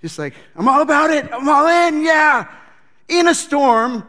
Just 0.01 0.19
like, 0.19 0.33
I'm 0.55 0.67
all 0.67 0.81
about 0.81 1.09
it. 1.09 1.31
I'm 1.31 1.47
all 1.47 1.67
in, 1.67 2.03
yeah. 2.03 2.47
In 3.07 3.27
a 3.27 3.33
storm, 3.33 4.07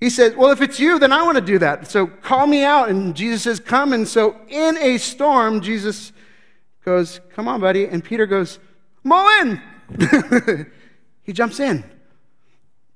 he 0.00 0.10
says, 0.10 0.34
Well, 0.36 0.50
if 0.50 0.60
it's 0.60 0.78
you, 0.78 0.98
then 0.98 1.12
I 1.12 1.22
want 1.22 1.36
to 1.36 1.44
do 1.44 1.58
that. 1.58 1.90
So 1.90 2.06
call 2.06 2.46
me 2.46 2.64
out. 2.64 2.88
And 2.88 3.14
Jesus 3.14 3.42
says, 3.42 3.60
Come. 3.60 3.92
And 3.92 4.06
so 4.06 4.36
in 4.48 4.78
a 4.78 4.98
storm, 4.98 5.60
Jesus 5.60 6.12
goes, 6.84 7.20
Come 7.34 7.48
on, 7.48 7.60
buddy. 7.60 7.86
And 7.86 8.02
Peter 8.02 8.26
goes, 8.26 8.58
I'm 9.04 9.12
all 9.12 9.40
in. 9.40 9.60
he 11.22 11.32
jumps 11.32 11.60
in. 11.60 11.84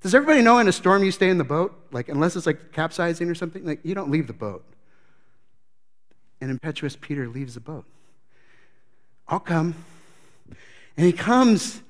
Does 0.01 0.15
everybody 0.15 0.43
know 0.43 0.59
in 0.59 0.67
a 0.67 0.73
storm 0.73 1.05
you 1.05 1.13
stay 1.13 1.29
in 1.29 1.39
the 1.39 1.45
boat? 1.45 1.75
Like, 1.93 2.09
unless 2.09 2.35
it's 2.35 2.47
like 2.47 2.73
capsizing 2.73 3.31
or 3.31 3.35
something, 3.35 3.65
like, 3.65 3.81
you 3.85 3.95
don't 3.95 4.11
leave 4.11 4.27
the 4.27 4.33
boat. 4.33 4.65
And 6.41 6.51
impetuous 6.51 6.97
Peter 7.01 7.29
leaves 7.29 7.55
the 7.55 7.61
boat. 7.61 7.85
I'll 9.29 9.41
come. 9.41 9.77
And 10.97 11.07
he 11.07 11.13
comes 11.13 11.81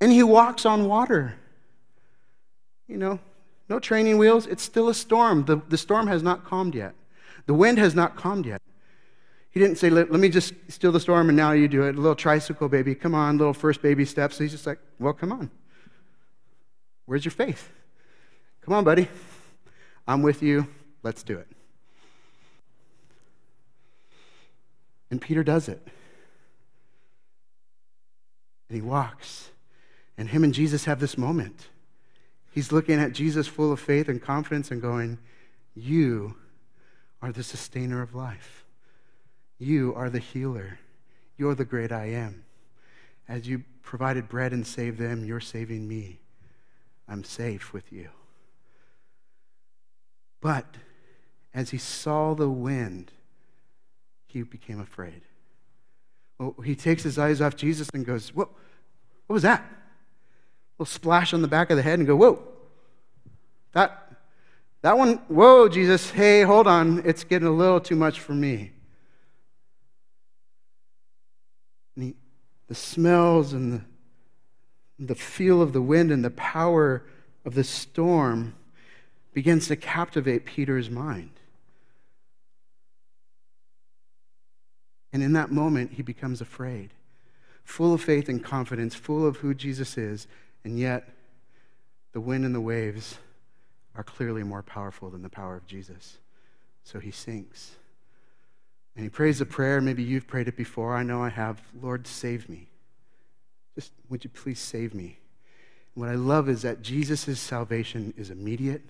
and 0.00 0.12
he 0.12 0.22
walks 0.22 0.64
on 0.64 0.86
water. 0.86 1.34
You 2.86 2.96
know, 2.96 3.18
no 3.68 3.78
training 3.78 4.18
wheels. 4.18 4.46
It's 4.46 4.62
still 4.62 4.88
a 4.88 4.94
storm. 4.94 5.44
The, 5.44 5.60
the 5.68 5.78
storm 5.78 6.06
has 6.06 6.22
not 6.22 6.44
calmed 6.44 6.74
yet, 6.74 6.94
the 7.46 7.54
wind 7.54 7.78
has 7.78 7.94
not 7.94 8.16
calmed 8.16 8.46
yet. 8.46 8.62
He 9.52 9.60
didn't 9.60 9.76
say, 9.76 9.90
let, 9.90 10.10
let, 10.10 10.18
me 10.18 10.30
just 10.30 10.54
steal 10.68 10.92
the 10.92 11.00
storm 11.00 11.28
and 11.28 11.36
now 11.36 11.52
you 11.52 11.68
do 11.68 11.82
it. 11.82 11.94
A 11.94 12.00
little 12.00 12.16
tricycle 12.16 12.68
baby, 12.68 12.94
come 12.94 13.14
on, 13.14 13.36
little 13.36 13.52
first 13.52 13.82
baby 13.82 14.06
steps. 14.06 14.38
he's 14.38 14.50
just 14.50 14.66
like, 14.66 14.78
well, 14.98 15.12
come 15.12 15.30
on. 15.30 15.50
Where's 17.04 17.24
your 17.24 17.32
faith? 17.32 17.70
Come 18.62 18.72
on, 18.72 18.82
buddy. 18.82 19.08
I'm 20.08 20.22
with 20.22 20.42
you. 20.42 20.66
Let's 21.02 21.22
do 21.22 21.36
it. 21.38 21.46
And 25.10 25.20
Peter 25.20 25.44
does 25.44 25.68
it. 25.68 25.86
And 28.70 28.76
he 28.76 28.80
walks. 28.80 29.50
And 30.16 30.30
him 30.30 30.44
and 30.44 30.54
Jesus 30.54 30.86
have 30.86 30.98
this 30.98 31.18
moment. 31.18 31.68
He's 32.52 32.72
looking 32.72 32.98
at 32.98 33.12
Jesus 33.12 33.46
full 33.46 33.70
of 33.70 33.80
faith 33.80 34.08
and 34.08 34.22
confidence 34.22 34.70
and 34.70 34.80
going, 34.80 35.18
You 35.74 36.36
are 37.20 37.32
the 37.32 37.42
sustainer 37.42 38.00
of 38.00 38.14
life. 38.14 38.61
You 39.62 39.94
are 39.94 40.10
the 40.10 40.18
healer. 40.18 40.80
You're 41.38 41.54
the 41.54 41.64
great 41.64 41.92
I 41.92 42.06
am. 42.06 42.42
As 43.28 43.46
you 43.46 43.62
provided 43.84 44.28
bread 44.28 44.52
and 44.52 44.66
saved 44.66 44.98
them, 44.98 45.24
you're 45.24 45.38
saving 45.38 45.86
me. 45.86 46.18
I'm 47.08 47.22
safe 47.22 47.72
with 47.72 47.92
you. 47.92 48.08
But 50.40 50.66
as 51.54 51.70
he 51.70 51.78
saw 51.78 52.34
the 52.34 52.48
wind, 52.48 53.12
he 54.26 54.42
became 54.42 54.80
afraid. 54.80 55.22
Well, 56.40 56.56
he 56.64 56.74
takes 56.74 57.04
his 57.04 57.16
eyes 57.16 57.40
off 57.40 57.54
Jesus 57.54 57.88
and 57.94 58.04
goes, 58.04 58.34
What, 58.34 58.48
what 59.28 59.34
was 59.34 59.44
that? 59.44 59.64
Little 60.76 60.86
splash 60.86 61.32
on 61.32 61.40
the 61.40 61.46
back 61.46 61.70
of 61.70 61.76
the 61.76 61.84
head 61.84 62.00
and 62.00 62.08
go, 62.08 62.16
Whoa, 62.16 62.42
that, 63.74 64.10
that 64.80 64.98
one, 64.98 65.18
whoa, 65.28 65.68
Jesus, 65.68 66.10
hey, 66.10 66.42
hold 66.42 66.66
on, 66.66 67.00
it's 67.04 67.22
getting 67.22 67.46
a 67.46 67.52
little 67.52 67.80
too 67.80 67.94
much 67.94 68.18
for 68.18 68.34
me. 68.34 68.71
And 71.96 72.04
he, 72.04 72.14
the 72.68 72.74
smells 72.74 73.52
and 73.52 73.72
the, 74.98 75.06
the 75.06 75.14
feel 75.14 75.60
of 75.60 75.72
the 75.72 75.82
wind 75.82 76.10
and 76.10 76.24
the 76.24 76.30
power 76.30 77.02
of 77.44 77.54
the 77.54 77.64
storm 77.64 78.54
begins 79.32 79.68
to 79.68 79.76
captivate 79.76 80.44
Peter's 80.44 80.90
mind. 80.90 81.30
And 85.12 85.22
in 85.22 85.32
that 85.34 85.50
moment, 85.50 85.92
he 85.92 86.02
becomes 86.02 86.40
afraid, 86.40 86.90
full 87.64 87.92
of 87.92 88.00
faith 88.00 88.28
and 88.28 88.42
confidence, 88.42 88.94
full 88.94 89.26
of 89.26 89.38
who 89.38 89.54
Jesus 89.54 89.98
is, 89.98 90.26
and 90.64 90.78
yet 90.78 91.08
the 92.12 92.20
wind 92.20 92.44
and 92.44 92.54
the 92.54 92.60
waves 92.60 93.18
are 93.94 94.04
clearly 94.04 94.42
more 94.42 94.62
powerful 94.62 95.10
than 95.10 95.22
the 95.22 95.28
power 95.28 95.56
of 95.56 95.66
Jesus. 95.66 96.18
So 96.84 96.98
he 96.98 97.10
sinks. 97.10 97.76
And 98.94 99.04
he 99.04 99.08
prays 99.08 99.40
a 99.40 99.46
prayer. 99.46 99.80
Maybe 99.80 100.02
you've 100.02 100.26
prayed 100.26 100.48
it 100.48 100.56
before. 100.56 100.94
I 100.94 101.02
know 101.02 101.22
I 101.22 101.30
have. 101.30 101.60
Lord, 101.80 102.06
save 102.06 102.48
me. 102.48 102.68
Just 103.74 103.92
would 104.08 104.24
you 104.24 104.30
please 104.30 104.58
save 104.58 104.94
me? 104.94 105.18
what 105.94 106.08
I 106.08 106.14
love 106.14 106.48
is 106.48 106.62
that 106.62 106.82
Jesus' 106.82 107.38
salvation 107.38 108.14
is 108.16 108.30
immediate, 108.30 108.82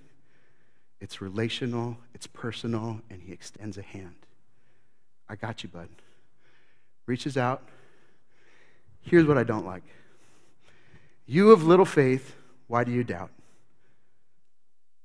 it's 1.01 1.21
relational, 1.21 1.97
it's 2.15 2.29
personal, 2.29 3.01
and 3.11 3.21
he 3.21 3.33
extends 3.33 3.77
a 3.77 3.83
hand. 3.83 4.15
I 5.29 5.35
got 5.35 5.63
you, 5.63 5.69
bud. 5.69 5.89
Reaches 7.07 7.37
out. 7.37 7.63
Here's 9.01 9.27
what 9.27 9.37
I 9.37 9.43
don't 9.43 9.67
like. 9.67 9.83
You 11.27 11.51
of 11.51 11.65
little 11.65 11.85
faith, 11.85 12.37
why 12.69 12.85
do 12.85 12.93
you 12.93 13.03
doubt? 13.03 13.31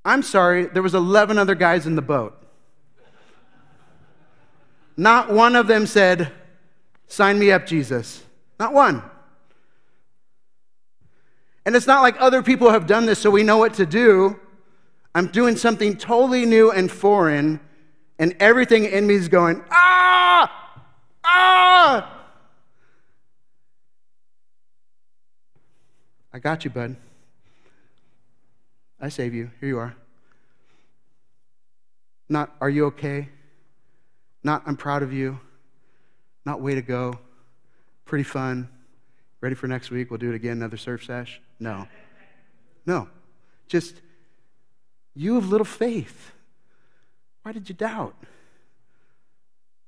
I'm 0.04 0.22
sorry, 0.22 0.66
there 0.66 0.82
was 0.82 0.94
11 0.94 1.36
other 1.36 1.56
guys 1.56 1.86
in 1.86 1.96
the 1.96 2.02
boat. 2.02 2.40
Not 4.98 5.30
one 5.30 5.54
of 5.54 5.68
them 5.68 5.86
said, 5.86 6.32
Sign 7.06 7.38
me 7.38 7.52
up, 7.52 7.64
Jesus. 7.64 8.22
Not 8.58 8.74
one. 8.74 9.02
And 11.64 11.76
it's 11.76 11.86
not 11.86 12.02
like 12.02 12.16
other 12.18 12.42
people 12.42 12.70
have 12.70 12.86
done 12.86 13.06
this 13.06 13.20
so 13.20 13.30
we 13.30 13.44
know 13.44 13.58
what 13.58 13.74
to 13.74 13.86
do. 13.86 14.38
I'm 15.14 15.28
doing 15.28 15.56
something 15.56 15.96
totally 15.96 16.44
new 16.44 16.72
and 16.72 16.90
foreign, 16.90 17.60
and 18.18 18.34
everything 18.40 18.84
in 18.84 19.06
me 19.06 19.14
is 19.14 19.28
going, 19.28 19.62
ah, 19.70 20.76
ah. 21.24 22.20
I 26.32 26.38
got 26.40 26.64
you, 26.64 26.70
bud. 26.70 26.96
I 29.00 29.08
save 29.08 29.32
you. 29.32 29.50
Here 29.60 29.68
you 29.68 29.78
are. 29.78 29.94
Not, 32.28 32.54
are 32.60 32.68
you 32.68 32.86
okay? 32.86 33.28
Not, 34.48 34.62
I'm 34.64 34.78
proud 34.78 35.02
of 35.02 35.12
you. 35.12 35.38
Not, 36.46 36.62
way 36.62 36.74
to 36.74 36.80
go. 36.80 37.18
Pretty 38.06 38.24
fun. 38.24 38.70
Ready 39.42 39.54
for 39.54 39.66
next 39.66 39.90
week? 39.90 40.10
We'll 40.10 40.16
do 40.16 40.30
it 40.32 40.34
again, 40.34 40.52
another 40.52 40.78
surf 40.78 41.04
sesh? 41.04 41.38
No. 41.60 41.86
No. 42.86 43.10
Just, 43.66 43.96
you 45.14 45.34
have 45.34 45.50
little 45.50 45.66
faith. 45.66 46.32
Why 47.42 47.52
did 47.52 47.68
you 47.68 47.74
doubt? 47.74 48.14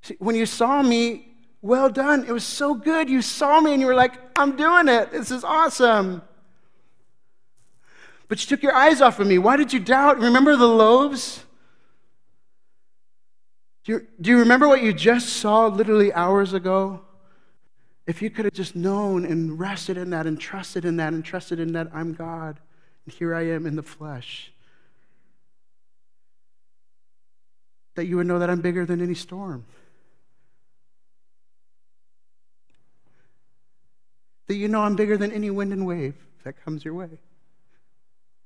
See, 0.03 0.17
when 0.19 0.35
you 0.35 0.45
saw 0.45 0.83
me, 0.83 1.33
well 1.63 1.89
done. 1.89 2.27
It 2.29 2.33
was 2.33 2.45
so 2.45 2.75
good. 2.75 3.09
You 3.09 3.23
saw 3.23 3.63
me 3.63 3.73
and 3.73 3.81
you 3.81 3.87
were 3.87 3.95
like, 3.95 4.13
I'm 4.37 4.57
doing 4.57 4.89
it. 4.89 5.11
This 5.11 5.31
is 5.31 5.43
awesome. 5.43 6.21
But 8.29 8.43
you 8.43 8.47
took 8.47 8.63
your 8.63 8.75
eyes 8.75 9.01
off 9.01 9.21
of 9.21 9.27
me. 9.27 9.39
Why 9.39 9.57
did 9.57 9.73
you 9.73 9.81
doubt? 9.81 10.19
Remember 10.19 10.55
the 10.55 10.69
loaves? 10.69 11.47
Do 13.85 13.93
you, 13.93 14.07
do 14.21 14.31
you 14.31 14.39
remember 14.39 14.69
what 14.69 14.83
you 14.83 14.93
just 14.93 15.31
saw 15.31 15.67
literally 15.67 16.13
hours 16.13 16.53
ago? 16.53 17.01
If 18.07 18.21
you 18.21 18.31
could 18.31 18.45
have 18.45 18.55
just 18.55 18.77
known 18.77 19.25
and 19.25 19.59
rested 19.59 19.97
in 19.97 20.11
that 20.11 20.27
and 20.27 20.39
trusted 20.39 20.85
in 20.85 20.97
that 20.97 21.13
and 21.13 21.25
trusted 21.25 21.61
in 21.61 21.73
that 21.73 21.89
I'm 21.95 22.13
God 22.13 22.59
and 23.05 23.15
here 23.15 23.35
I 23.35 23.43
am 23.49 23.67
in 23.67 23.77
the 23.77 23.83
flesh, 23.83 24.53
that 27.95 28.07
you 28.07 28.17
would 28.17 28.27
know 28.27 28.39
that 28.39 28.51
I'm 28.51 28.61
bigger 28.61 28.85
than 28.85 29.01
any 29.01 29.15
storm. 29.15 29.65
That 34.49 34.57
you 34.57 34.69
know 34.69 34.83
I'm 34.83 34.97
bigger 34.97 35.17
than 35.17 35.33
any 35.33 35.51
wind 35.51 35.73
and 35.73 35.87
wave 35.87 36.15
that 36.45 36.63
comes 36.65 36.85
your 36.85 36.95
way. 36.95 37.21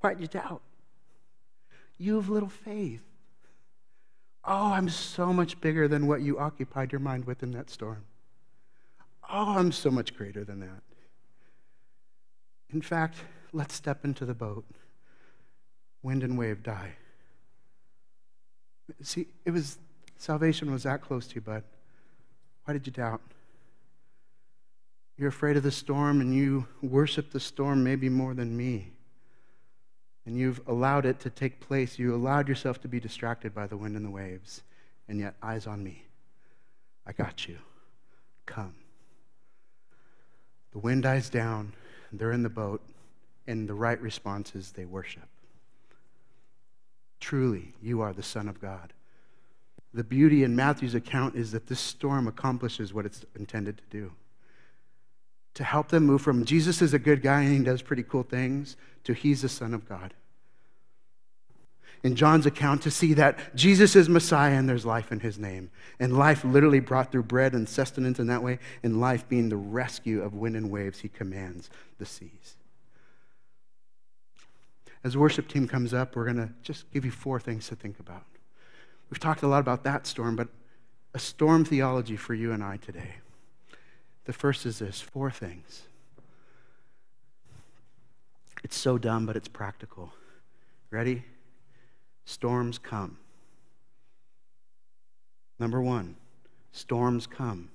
Why'd 0.01 0.21
you 0.21 0.27
doubt? 0.27 0.61
You 1.97 2.17
have 2.17 2.29
little 2.29 2.51
faith. 2.51 3.01
Oh, 4.47 4.73
I'm 4.73 4.89
so 4.89 5.33
much 5.33 5.61
bigger 5.61 5.89
than 5.89 6.07
what 6.07 6.21
you 6.21 6.39
occupied 6.39 6.93
your 6.93 7.01
mind 7.01 7.25
with 7.25 7.43
in 7.43 7.53
that 7.53 7.71
storm. 7.71 8.05
Oh, 9.31 9.57
I'm 9.57 9.73
so 9.73 9.91
much 9.91 10.15
greater 10.15 10.45
than 10.45 10.61
that. 10.61 10.83
In 12.73 12.83
fact, 12.83 13.17
let's 13.53 13.75
step 13.75 14.05
into 14.05 14.27
the 14.27 14.35
boat. 14.35 14.65
Wind 16.03 16.23
and 16.23 16.37
wave 16.37 16.63
die. 16.63 16.93
See, 19.01 19.29
it 19.47 19.51
was 19.51 19.79
salvation 20.19 20.71
was 20.71 20.83
that 20.83 21.01
close 21.01 21.27
to 21.29 21.37
you, 21.37 21.41
bud. 21.41 21.63
Why 22.65 22.75
did 22.75 22.87
you 22.87 22.93
doubt? 22.93 23.23
You're 25.17 25.29
afraid 25.29 25.57
of 25.57 25.63
the 25.63 25.71
storm 25.71 26.21
and 26.21 26.35
you 26.35 26.67
worship 26.83 27.31
the 27.31 27.41
storm 27.41 27.83
maybe 27.83 28.09
more 28.11 28.35
than 28.35 28.55
me 28.57 28.94
and 30.27 30.37
you've 30.37 30.61
allowed 30.67 31.07
it 31.07 31.21
to 31.21 31.31
take 31.31 31.61
place. 31.61 31.99
You 31.99 32.15
allowed 32.15 32.49
yourself 32.49 32.81
to 32.83 32.89
be 32.89 33.01
distracted 33.01 33.55
by 33.55 33.67
the 33.67 33.77
wind 33.77 33.97
and 33.97 34.05
the 34.05 34.11
waves, 34.11 34.63
and 35.09 35.21
yet, 35.21 35.35
eyes 35.43 35.67
on 35.67 35.83
me. 35.83 36.05
I 37.07 37.13
got 37.13 37.47
you. 37.47 37.59
Come. 38.47 38.75
The 40.73 40.79
wind 40.79 41.03
dies 41.03 41.29
down, 41.31 41.73
they're 42.13 42.33
in 42.33 42.43
the 42.43 42.49
boat, 42.49 42.83
and 43.47 43.69
the 43.69 43.75
right 43.75 44.01
response 44.01 44.55
is 44.55 44.73
they 44.73 44.85
worship. 44.85 45.29
Truly, 47.21 47.75
you 47.81 48.01
are 48.01 48.13
the 48.13 48.23
Son 48.23 48.49
of 48.49 48.61
God. 48.61 48.93
The 49.93 50.05
beauty 50.05 50.43
in 50.43 50.57
Matthew's 50.57 50.95
account 50.95 51.37
is 51.37 51.53
that 51.53 51.69
this 51.69 51.79
storm 51.79 52.27
accomplishes 52.27 52.93
what 52.93 53.07
it's 53.07 53.25
intended 53.37 53.79
to 53.79 53.85
do 53.91 54.13
to 55.55 55.65
help 55.65 55.89
them 55.89 56.05
move 56.05 56.21
from 56.21 56.45
Jesus 56.45 56.83
is 56.83 56.95
a 56.95 56.99
good 56.99 57.23
guy 57.23 57.43
and 57.43 57.57
he 57.57 57.65
does 57.65 57.83
pretty 57.83 58.03
cool 58.03 58.25
things 58.25 58.77
to 59.05 59.13
he's 59.13 59.43
the 59.43 59.49
Son 59.49 59.73
of 59.73 59.89
God. 59.89 60.15
In 62.03 62.17
John's 62.17 62.45
account, 62.45 62.83
to 62.83 62.91
see 62.91 63.15
that 63.15 63.57
Jesus 63.57 63.97
is 63.97 64.11
Messiah 64.11 64.59
and 64.59 64.69
there's 64.69 64.85
life 64.85 65.11
in 65.11 65.21
his 65.21 65.39
name. 65.39 65.71
And 65.99 66.19
life 66.19 66.45
literally 66.45 66.81
brought 66.81 67.11
through 67.11 67.23
bread 67.23 67.55
and 67.55 67.67
sustenance 67.67 68.19
in 68.19 68.27
that 68.27 68.43
way, 68.43 68.59
and 68.83 69.01
life 69.01 69.27
being 69.27 69.49
the 69.49 69.57
rescue 69.57 70.23
of 70.23 70.35
wind 70.35 70.55
and 70.55 70.71
waves, 70.71 71.01
he 71.01 71.09
commands 71.09 71.71
the 71.97 72.05
seas. 72.05 72.57
As 75.03 75.15
the 75.15 75.19
worship 75.19 75.49
team 75.49 75.67
comes 75.67 75.95
up, 75.95 76.15
we're 76.15 76.25
going 76.25 76.37
to 76.37 76.51
just 76.63 76.91
give 76.93 77.07
you 77.07 77.11
four 77.11 77.41
things 77.41 77.69
to 77.69 77.75
think 77.75 77.99
about. 77.99 78.25
We've 79.09 79.21
talked 79.21 79.43
a 79.43 79.49
lot 79.49 79.61
about 79.61 79.83
that 79.85 80.07
storm, 80.07 80.37
but 80.37 80.49
a 81.15 81.19
storm 81.19 81.65
theology 81.65 82.17
for 82.17 82.35
you 82.35 82.53
and 82.53 82.63
I 82.63 82.77
today. 82.77 83.15
The 84.25 84.33
first 84.33 84.67
is 84.67 84.79
this 84.79 85.01
four 85.01 85.31
things. 85.31 85.83
It's 88.63 88.77
so 88.77 88.97
dumb, 88.97 89.27
but 89.27 89.37
it's 89.37 89.49
practical. 89.49 90.13
Ready? 90.91 91.25
Storms 92.25 92.79
come. 92.79 93.19
Number 95.59 95.81
one, 95.81 96.17
storms 96.73 97.27
come. 97.27 97.69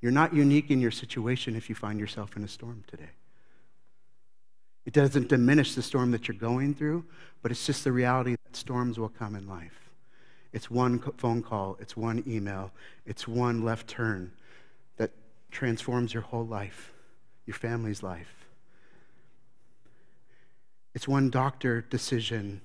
You're 0.00 0.12
not 0.12 0.34
unique 0.34 0.70
in 0.70 0.80
your 0.80 0.90
situation 0.90 1.56
if 1.56 1.70
you 1.70 1.74
find 1.74 1.98
yourself 1.98 2.36
in 2.36 2.44
a 2.44 2.48
storm 2.48 2.84
today. 2.86 3.10
It 4.84 4.92
doesn't 4.92 5.28
diminish 5.28 5.74
the 5.74 5.82
storm 5.82 6.10
that 6.10 6.28
you're 6.28 6.36
going 6.36 6.74
through, 6.74 7.06
but 7.40 7.50
it's 7.50 7.64
just 7.64 7.84
the 7.84 7.92
reality 7.92 8.32
that 8.44 8.54
storms 8.54 8.98
will 8.98 9.08
come 9.08 9.34
in 9.34 9.48
life. 9.48 9.88
It's 10.52 10.70
one 10.70 10.98
phone 11.16 11.42
call, 11.42 11.78
it's 11.80 11.96
one 11.96 12.22
email, 12.26 12.70
it's 13.06 13.26
one 13.26 13.64
left 13.64 13.88
turn, 13.88 14.30
transforms 15.54 16.12
your 16.12 16.24
whole 16.24 16.44
life, 16.44 16.92
your 17.46 17.54
family's 17.54 18.02
life. 18.02 18.44
It's 20.94 21.08
one 21.08 21.30
doctor 21.30 21.80
decision. 21.80 22.60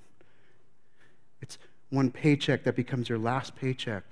It's 1.41 1.57
one 1.89 2.11
paycheck 2.11 2.63
that 2.65 2.75
becomes 2.75 3.07
your 3.07 3.19
last 3.19 3.55
paycheck. 3.55 4.03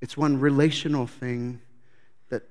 It's 0.00 0.16
one 0.16 0.38
relational 0.38 1.06
thing 1.06 1.60
that 2.28 2.42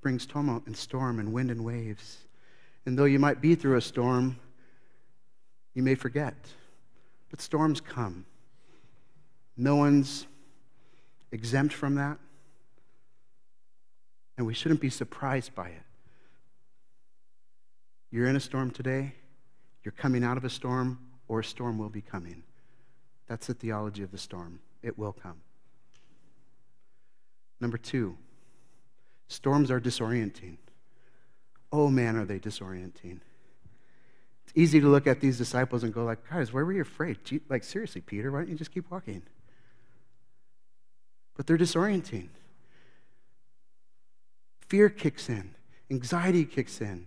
brings 0.00 0.26
tumult 0.26 0.66
and 0.66 0.76
storm 0.76 1.18
and 1.18 1.32
wind 1.32 1.50
and 1.50 1.64
waves. 1.64 2.18
And 2.86 2.98
though 2.98 3.04
you 3.04 3.18
might 3.18 3.40
be 3.40 3.54
through 3.54 3.76
a 3.76 3.82
storm, 3.82 4.38
You 5.78 5.84
may 5.84 5.94
forget, 5.94 6.34
but 7.30 7.40
storms 7.40 7.80
come. 7.80 8.26
No 9.56 9.76
one's 9.76 10.26
exempt 11.30 11.72
from 11.72 11.94
that, 11.94 12.18
and 14.38 14.46
we 14.46 14.54
shouldn't 14.54 14.80
be 14.80 14.88
surprised 14.88 15.54
by 15.54 15.68
it. 15.68 15.82
You're 18.10 18.28
in 18.28 18.36
a 18.36 18.40
storm 18.40 18.70
today, 18.70 19.12
you're 19.82 19.92
coming 19.92 20.24
out 20.24 20.38
of 20.38 20.44
a 20.44 20.50
storm, 20.50 21.00
or 21.26 21.40
a 21.40 21.44
storm 21.44 21.76
will 21.76 21.90
be 21.90 22.00
coming. 22.00 22.44
That's 23.26 23.48
the 23.48 23.54
theology 23.54 24.02
of 24.02 24.12
the 24.12 24.18
storm. 24.18 24.60
It 24.82 24.96
will 24.96 25.12
come. 25.12 25.40
Number 27.60 27.76
two, 27.76 28.16
storms 29.26 29.70
are 29.70 29.80
disorienting. 29.80 30.56
Oh 31.72 31.88
man, 31.88 32.16
are 32.16 32.24
they 32.24 32.38
disorienting. 32.38 33.20
It's 34.44 34.52
easy 34.54 34.80
to 34.80 34.86
look 34.86 35.06
at 35.06 35.20
these 35.20 35.36
disciples 35.36 35.82
and 35.82 35.92
go 35.92 36.04
like, 36.04 36.30
guys, 36.30 36.52
why 36.52 36.62
were 36.62 36.72
you 36.72 36.80
afraid? 36.80 37.18
Like, 37.50 37.64
seriously, 37.64 38.00
Peter, 38.00 38.30
why 38.30 38.38
don't 38.38 38.48
you 38.48 38.54
just 38.56 38.72
keep 38.72 38.90
walking? 38.90 39.22
But 41.36 41.46
they're 41.46 41.58
disorienting. 41.58 42.28
Fear 44.68 44.90
kicks 44.90 45.28
in, 45.28 45.54
anxiety 45.90 46.44
kicks 46.44 46.80
in, 46.80 47.06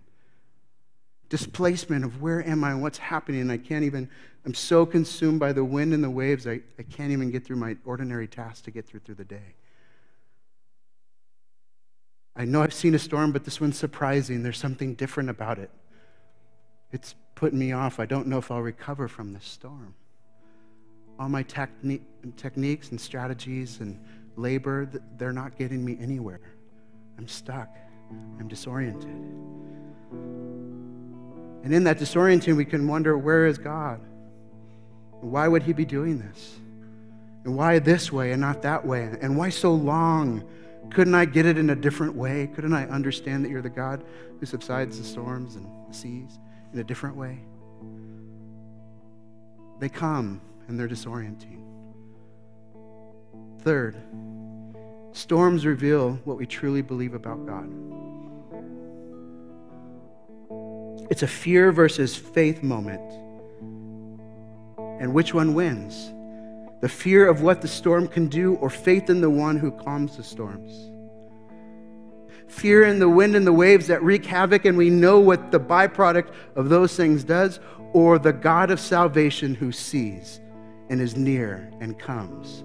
displacement 1.28 2.04
of 2.04 2.20
where 2.20 2.46
am 2.46 2.62
I 2.62 2.72
and 2.72 2.82
what's 2.82 2.98
happening. 2.98 3.50
I 3.50 3.56
can't 3.56 3.84
even, 3.84 4.10
I'm 4.44 4.54
so 4.54 4.84
consumed 4.84 5.40
by 5.40 5.52
the 5.52 5.64
wind 5.64 5.94
and 5.94 6.04
the 6.04 6.10
waves, 6.10 6.46
I, 6.46 6.60
I 6.78 6.82
can't 6.82 7.12
even 7.12 7.30
get 7.30 7.44
through 7.44 7.56
my 7.56 7.76
ordinary 7.84 8.28
tasks 8.28 8.60
to 8.62 8.70
get 8.70 8.86
through 8.86 9.00
through 9.00 9.14
the 9.14 9.24
day. 9.24 9.54
I 12.34 12.44
know 12.44 12.62
I've 12.62 12.74
seen 12.74 12.94
a 12.94 12.98
storm, 12.98 13.32
but 13.32 13.44
this 13.44 13.60
one's 13.60 13.78
surprising. 13.78 14.42
There's 14.42 14.58
something 14.58 14.94
different 14.94 15.30
about 15.30 15.58
it. 15.58 15.70
It's 16.90 17.14
putting 17.34 17.58
me 17.58 17.72
off. 17.72 18.00
I 18.00 18.06
don't 18.06 18.26
know 18.26 18.38
if 18.38 18.50
I'll 18.50 18.60
recover 18.60 19.08
from 19.08 19.32
this 19.32 19.44
storm. 19.44 19.94
All 21.18 21.28
my 21.28 21.44
techni- 21.44 22.00
techniques 22.36 22.90
and 22.90 23.00
strategies 23.00 23.80
and 23.80 23.98
labor, 24.36 24.88
they're 25.18 25.32
not 25.32 25.58
getting 25.58 25.84
me 25.84 25.98
anywhere. 26.00 26.40
I'm 27.22 27.28
stuck. 27.28 27.68
I'm 28.40 28.48
disoriented. 28.48 29.04
And 31.62 31.72
in 31.72 31.84
that 31.84 31.96
disorienting, 31.96 32.56
we 32.56 32.64
can 32.64 32.88
wonder 32.88 33.16
where 33.16 33.46
is 33.46 33.58
God? 33.58 34.00
Why 35.20 35.46
would 35.46 35.62
He 35.62 35.72
be 35.72 35.84
doing 35.84 36.18
this? 36.18 36.56
And 37.44 37.56
why 37.56 37.78
this 37.78 38.10
way 38.10 38.32
and 38.32 38.40
not 38.40 38.62
that 38.62 38.84
way? 38.84 39.08
And 39.20 39.36
why 39.36 39.50
so 39.50 39.72
long? 39.72 40.42
Couldn't 40.90 41.14
I 41.14 41.24
get 41.24 41.46
it 41.46 41.58
in 41.58 41.70
a 41.70 41.76
different 41.76 42.16
way? 42.16 42.50
Couldn't 42.56 42.72
I 42.74 42.88
understand 42.88 43.44
that 43.44 43.50
you're 43.50 43.62
the 43.62 43.70
God 43.70 44.02
who 44.40 44.46
subsides 44.46 44.98
the 44.98 45.04
storms 45.04 45.54
and 45.54 45.64
the 45.88 45.94
seas 45.94 46.40
in 46.72 46.80
a 46.80 46.84
different 46.84 47.14
way? 47.14 47.38
They 49.78 49.88
come 49.88 50.40
and 50.66 50.76
they're 50.76 50.88
disorienting. 50.88 51.62
Third, 53.60 53.94
storms 55.12 55.66
reveal 55.66 56.14
what 56.24 56.38
we 56.38 56.46
truly 56.46 56.82
believe 56.82 57.14
about 57.14 57.46
God. 57.46 57.68
It's 61.10 61.22
a 61.22 61.26
fear 61.26 61.72
versus 61.72 62.16
faith 62.16 62.62
moment. 62.62 63.02
And 65.00 65.12
which 65.12 65.34
one 65.34 65.54
wins? 65.54 66.12
The 66.80 66.88
fear 66.88 67.28
of 67.28 67.42
what 67.42 67.60
the 67.60 67.68
storm 67.68 68.08
can 68.08 68.28
do, 68.28 68.54
or 68.56 68.70
faith 68.70 69.10
in 69.10 69.20
the 69.20 69.30
one 69.30 69.56
who 69.56 69.70
calms 69.70 70.16
the 70.16 70.24
storms? 70.24 70.90
Fear 72.48 72.84
in 72.84 72.98
the 72.98 73.08
wind 73.08 73.36
and 73.36 73.46
the 73.46 73.52
waves 73.52 73.86
that 73.86 74.02
wreak 74.02 74.24
havoc, 74.24 74.64
and 74.64 74.76
we 74.76 74.90
know 74.90 75.20
what 75.20 75.52
the 75.52 75.60
byproduct 75.60 76.32
of 76.56 76.68
those 76.68 76.96
things 76.96 77.24
does, 77.24 77.60
or 77.92 78.18
the 78.18 78.32
God 78.32 78.70
of 78.70 78.80
salvation 78.80 79.54
who 79.54 79.70
sees 79.70 80.40
and 80.88 81.00
is 81.00 81.16
near 81.16 81.70
and 81.80 81.98
comes. 81.98 82.64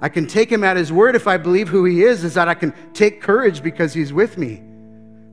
I 0.00 0.08
can 0.08 0.26
take 0.26 0.50
him 0.50 0.62
at 0.62 0.76
his 0.76 0.92
word 0.92 1.16
if 1.16 1.26
I 1.26 1.36
believe 1.36 1.68
who 1.68 1.84
he 1.84 2.02
is, 2.02 2.24
is 2.24 2.34
that 2.34 2.48
I 2.48 2.54
can 2.54 2.74
take 2.92 3.20
courage 3.20 3.62
because 3.62 3.94
he's 3.94 4.12
with 4.12 4.36
me. 4.36 4.62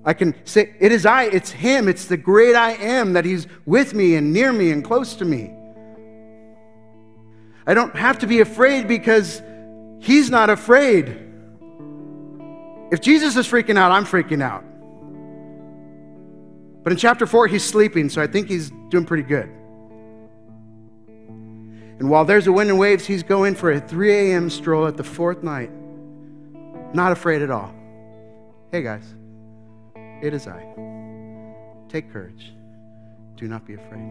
I 0.05 0.13
can 0.13 0.35
say, 0.45 0.75
It 0.79 0.91
is 0.91 1.05
I, 1.05 1.23
it's 1.25 1.51
Him, 1.51 1.87
it's 1.87 2.05
the 2.05 2.17
great 2.17 2.55
I 2.55 2.71
am 2.73 3.13
that 3.13 3.25
He's 3.25 3.47
with 3.65 3.93
me 3.93 4.15
and 4.15 4.33
near 4.33 4.51
me 4.51 4.71
and 4.71 4.83
close 4.83 5.15
to 5.15 5.25
me. 5.25 5.53
I 7.65 7.73
don't 7.73 7.95
have 7.95 8.19
to 8.19 8.27
be 8.27 8.41
afraid 8.41 8.87
because 8.87 9.41
He's 9.99 10.29
not 10.29 10.49
afraid. 10.49 11.19
If 12.91 13.01
Jesus 13.01 13.37
is 13.37 13.47
freaking 13.47 13.77
out, 13.77 13.91
I'm 13.91 14.05
freaking 14.05 14.43
out. 14.43 14.63
But 16.83 16.91
in 16.91 16.97
chapter 16.97 17.25
4, 17.25 17.47
he's 17.47 17.63
sleeping, 17.63 18.09
so 18.09 18.21
I 18.21 18.27
think 18.27 18.49
he's 18.49 18.69
doing 18.89 19.05
pretty 19.05 19.23
good. 19.23 19.49
And 22.03 22.09
while 22.09 22.25
there's 22.25 22.47
a 22.47 22.51
wind 22.51 22.69
and 22.69 22.77
waves, 22.77 23.05
he's 23.05 23.23
going 23.23 23.55
for 23.55 23.71
a 23.71 23.79
3 23.79 24.11
a.m. 24.11 24.49
stroll 24.49 24.87
at 24.87 24.97
the 24.97 25.05
fourth 25.05 25.41
night. 25.41 25.71
Not 26.93 27.13
afraid 27.13 27.41
at 27.41 27.49
all. 27.49 27.73
Hey, 28.73 28.83
guys. 28.83 29.05
It 30.21 30.33
is 30.33 30.45
I. 30.45 30.65
Take 31.87 32.11
courage. 32.11 32.51
Do 33.37 33.47
not 33.47 33.65
be 33.65 33.75
afraid. 33.75 34.03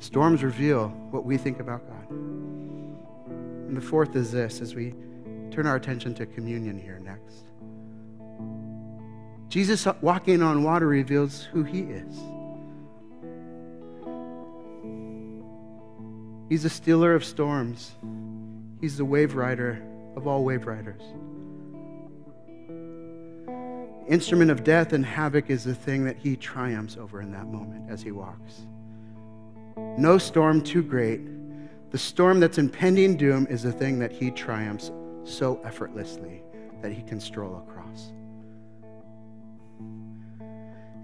Storms 0.00 0.42
reveal 0.42 0.88
what 1.10 1.24
we 1.24 1.38
think 1.38 1.58
about 1.58 1.88
God. 1.88 2.10
And 2.10 3.74
the 3.74 3.80
fourth 3.80 4.14
is 4.14 4.30
this 4.30 4.60
as 4.60 4.74
we 4.74 4.92
turn 5.50 5.66
our 5.66 5.76
attention 5.76 6.14
to 6.16 6.26
communion 6.26 6.78
here 6.78 7.00
next. 7.02 7.46
Jesus 9.48 9.86
walking 10.02 10.42
on 10.42 10.64
water 10.64 10.86
reveals 10.86 11.44
who 11.44 11.62
he 11.62 11.80
is. 11.80 12.20
He's 16.50 16.64
the 16.64 16.70
stealer 16.70 17.14
of 17.14 17.24
storms. 17.24 17.92
He's 18.82 18.98
the 18.98 19.06
wave 19.06 19.34
rider 19.34 19.82
of 20.16 20.26
all 20.26 20.44
wave 20.44 20.66
riders 20.66 21.02
instrument 24.10 24.50
of 24.50 24.64
death 24.64 24.92
and 24.92 25.06
havoc 25.06 25.50
is 25.50 25.62
the 25.62 25.74
thing 25.74 26.04
that 26.04 26.16
he 26.16 26.36
triumphs 26.36 26.96
over 26.96 27.22
in 27.22 27.30
that 27.30 27.46
moment 27.46 27.88
as 27.88 28.02
he 28.02 28.10
walks. 28.10 28.66
No 29.96 30.18
storm 30.18 30.60
too 30.60 30.82
great. 30.82 31.20
The 31.92 31.98
storm 31.98 32.40
that's 32.40 32.58
impending 32.58 33.16
doom 33.16 33.46
is 33.48 33.62
the 33.62 33.72
thing 33.72 34.00
that 34.00 34.10
he 34.10 34.32
triumphs 34.32 34.90
so 35.22 35.60
effortlessly 35.64 36.42
that 36.82 36.92
he 36.92 37.02
can 37.02 37.20
stroll 37.20 37.64
across. 37.68 38.12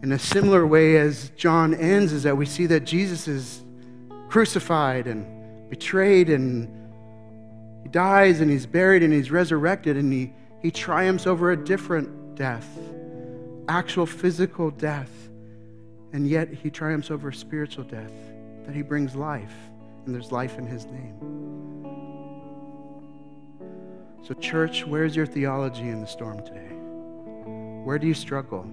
In 0.03 0.13
a 0.13 0.19
similar 0.19 0.67
way 0.67 0.97
as 0.97 1.31
John 1.37 1.75
ends, 1.75 2.13
is 2.13 2.25
that 2.25 2.37
we 2.37 2.45
see 2.45 2.67
that 2.67 2.81
Jesus 2.81 3.29
is 3.29 3.65
crucified 4.29 5.07
and 5.07 5.25
betrayed 5.69 6.31
and 6.31 6.69
he 7.83 7.89
dies 7.89 8.41
and 8.41 8.51
he's 8.51 8.67
buried 8.67 9.03
and 9.03 9.13
he's 9.13 9.31
resurrected 9.31 9.97
and 9.97 10.13
he, 10.13 10.33
he 10.63 10.71
triumphs 10.71 11.27
over 11.27 11.53
a 11.53 11.57
different 11.57 12.37
death 12.37 12.69
actual 13.69 14.07
physical 14.07 14.71
death, 14.71 15.11
and 16.13 16.29
yet 16.29 16.53
he 16.53 16.71
triumphs 16.71 17.11
over 17.11 17.33
spiritual 17.33 17.85
death, 17.85 18.13
that 18.65 18.75
he 18.75 18.83
brings 18.83 19.15
life, 19.15 19.55
and 20.05 20.15
there's 20.15 20.33
life 20.33 20.59
in 20.59 20.67
his 20.67 20.87
name. 20.87 21.15
So, 24.27 24.35
church, 24.35 24.85
where's 24.85 25.15
your 25.15 25.27
theology 25.27 25.89
in 25.89 26.01
the 26.01 26.07
storm 26.07 26.45
today? 26.45 26.75
Where 27.85 27.99
do 27.99 28.07
you 28.07 28.15
struggle? 28.15 28.69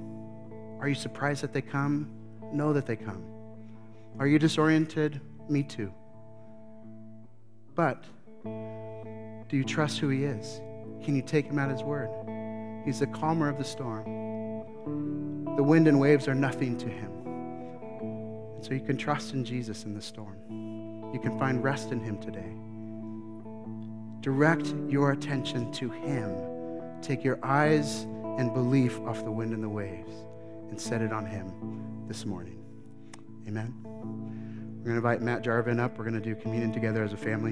Are 0.79 0.87
you 0.87 0.95
surprised 0.95 1.43
that 1.43 1.53
they 1.53 1.61
come? 1.61 2.09
Know 2.51 2.73
that 2.73 2.85
they 2.85 2.95
come. 2.95 3.23
Are 4.19 4.27
you 4.27 4.39
disoriented? 4.39 5.21
Me 5.49 5.63
too. 5.63 5.91
But 7.75 8.03
do 9.49 9.57
you 9.57 9.63
trust 9.63 9.99
who 9.99 10.09
he 10.09 10.23
is? 10.23 10.61
Can 11.03 11.15
you 11.15 11.21
take 11.21 11.45
him 11.45 11.59
at 11.59 11.69
his 11.69 11.83
word? 11.83 12.09
He's 12.85 12.99
the 12.99 13.07
calmer 13.07 13.49
of 13.49 13.57
the 13.57 13.63
storm. 13.63 14.05
The 15.55 15.63
wind 15.63 15.87
and 15.87 15.99
waves 15.99 16.27
are 16.27 16.35
nothing 16.35 16.77
to 16.77 16.87
him. 16.87 17.11
And 18.55 18.63
so 18.63 18.73
you 18.73 18.81
can 18.81 18.97
trust 18.97 19.33
in 19.33 19.43
Jesus 19.45 19.85
in 19.85 19.93
the 19.93 20.01
storm. 20.01 20.37
You 21.13 21.19
can 21.19 21.37
find 21.37 21.63
rest 21.63 21.91
in 21.91 21.99
him 21.99 22.17
today. 22.19 22.53
Direct 24.21 24.73
your 24.89 25.11
attention 25.11 25.71
to 25.73 25.89
him. 25.89 27.01
Take 27.01 27.23
your 27.23 27.39
eyes 27.43 28.03
and 28.37 28.53
belief 28.53 28.99
off 29.01 29.23
the 29.23 29.31
wind 29.31 29.53
and 29.53 29.63
the 29.63 29.69
waves 29.69 30.13
and 30.69 30.79
set 30.79 31.01
it 31.01 31.11
on 31.11 31.25
him 31.25 32.07
this 32.07 32.25
morning. 32.25 32.63
Amen. 33.47 33.75
We're 33.83 34.91
going 34.91 35.01
to 35.01 35.07
invite 35.07 35.21
Matt 35.21 35.43
Jarvin 35.43 35.79
up. 35.79 35.97
We're 35.97 36.05
going 36.05 36.19
to 36.19 36.21
do 36.21 36.35
communion 36.35 36.73
together 36.73 37.03
as 37.03 37.13
a 37.13 37.17
family. 37.17 37.51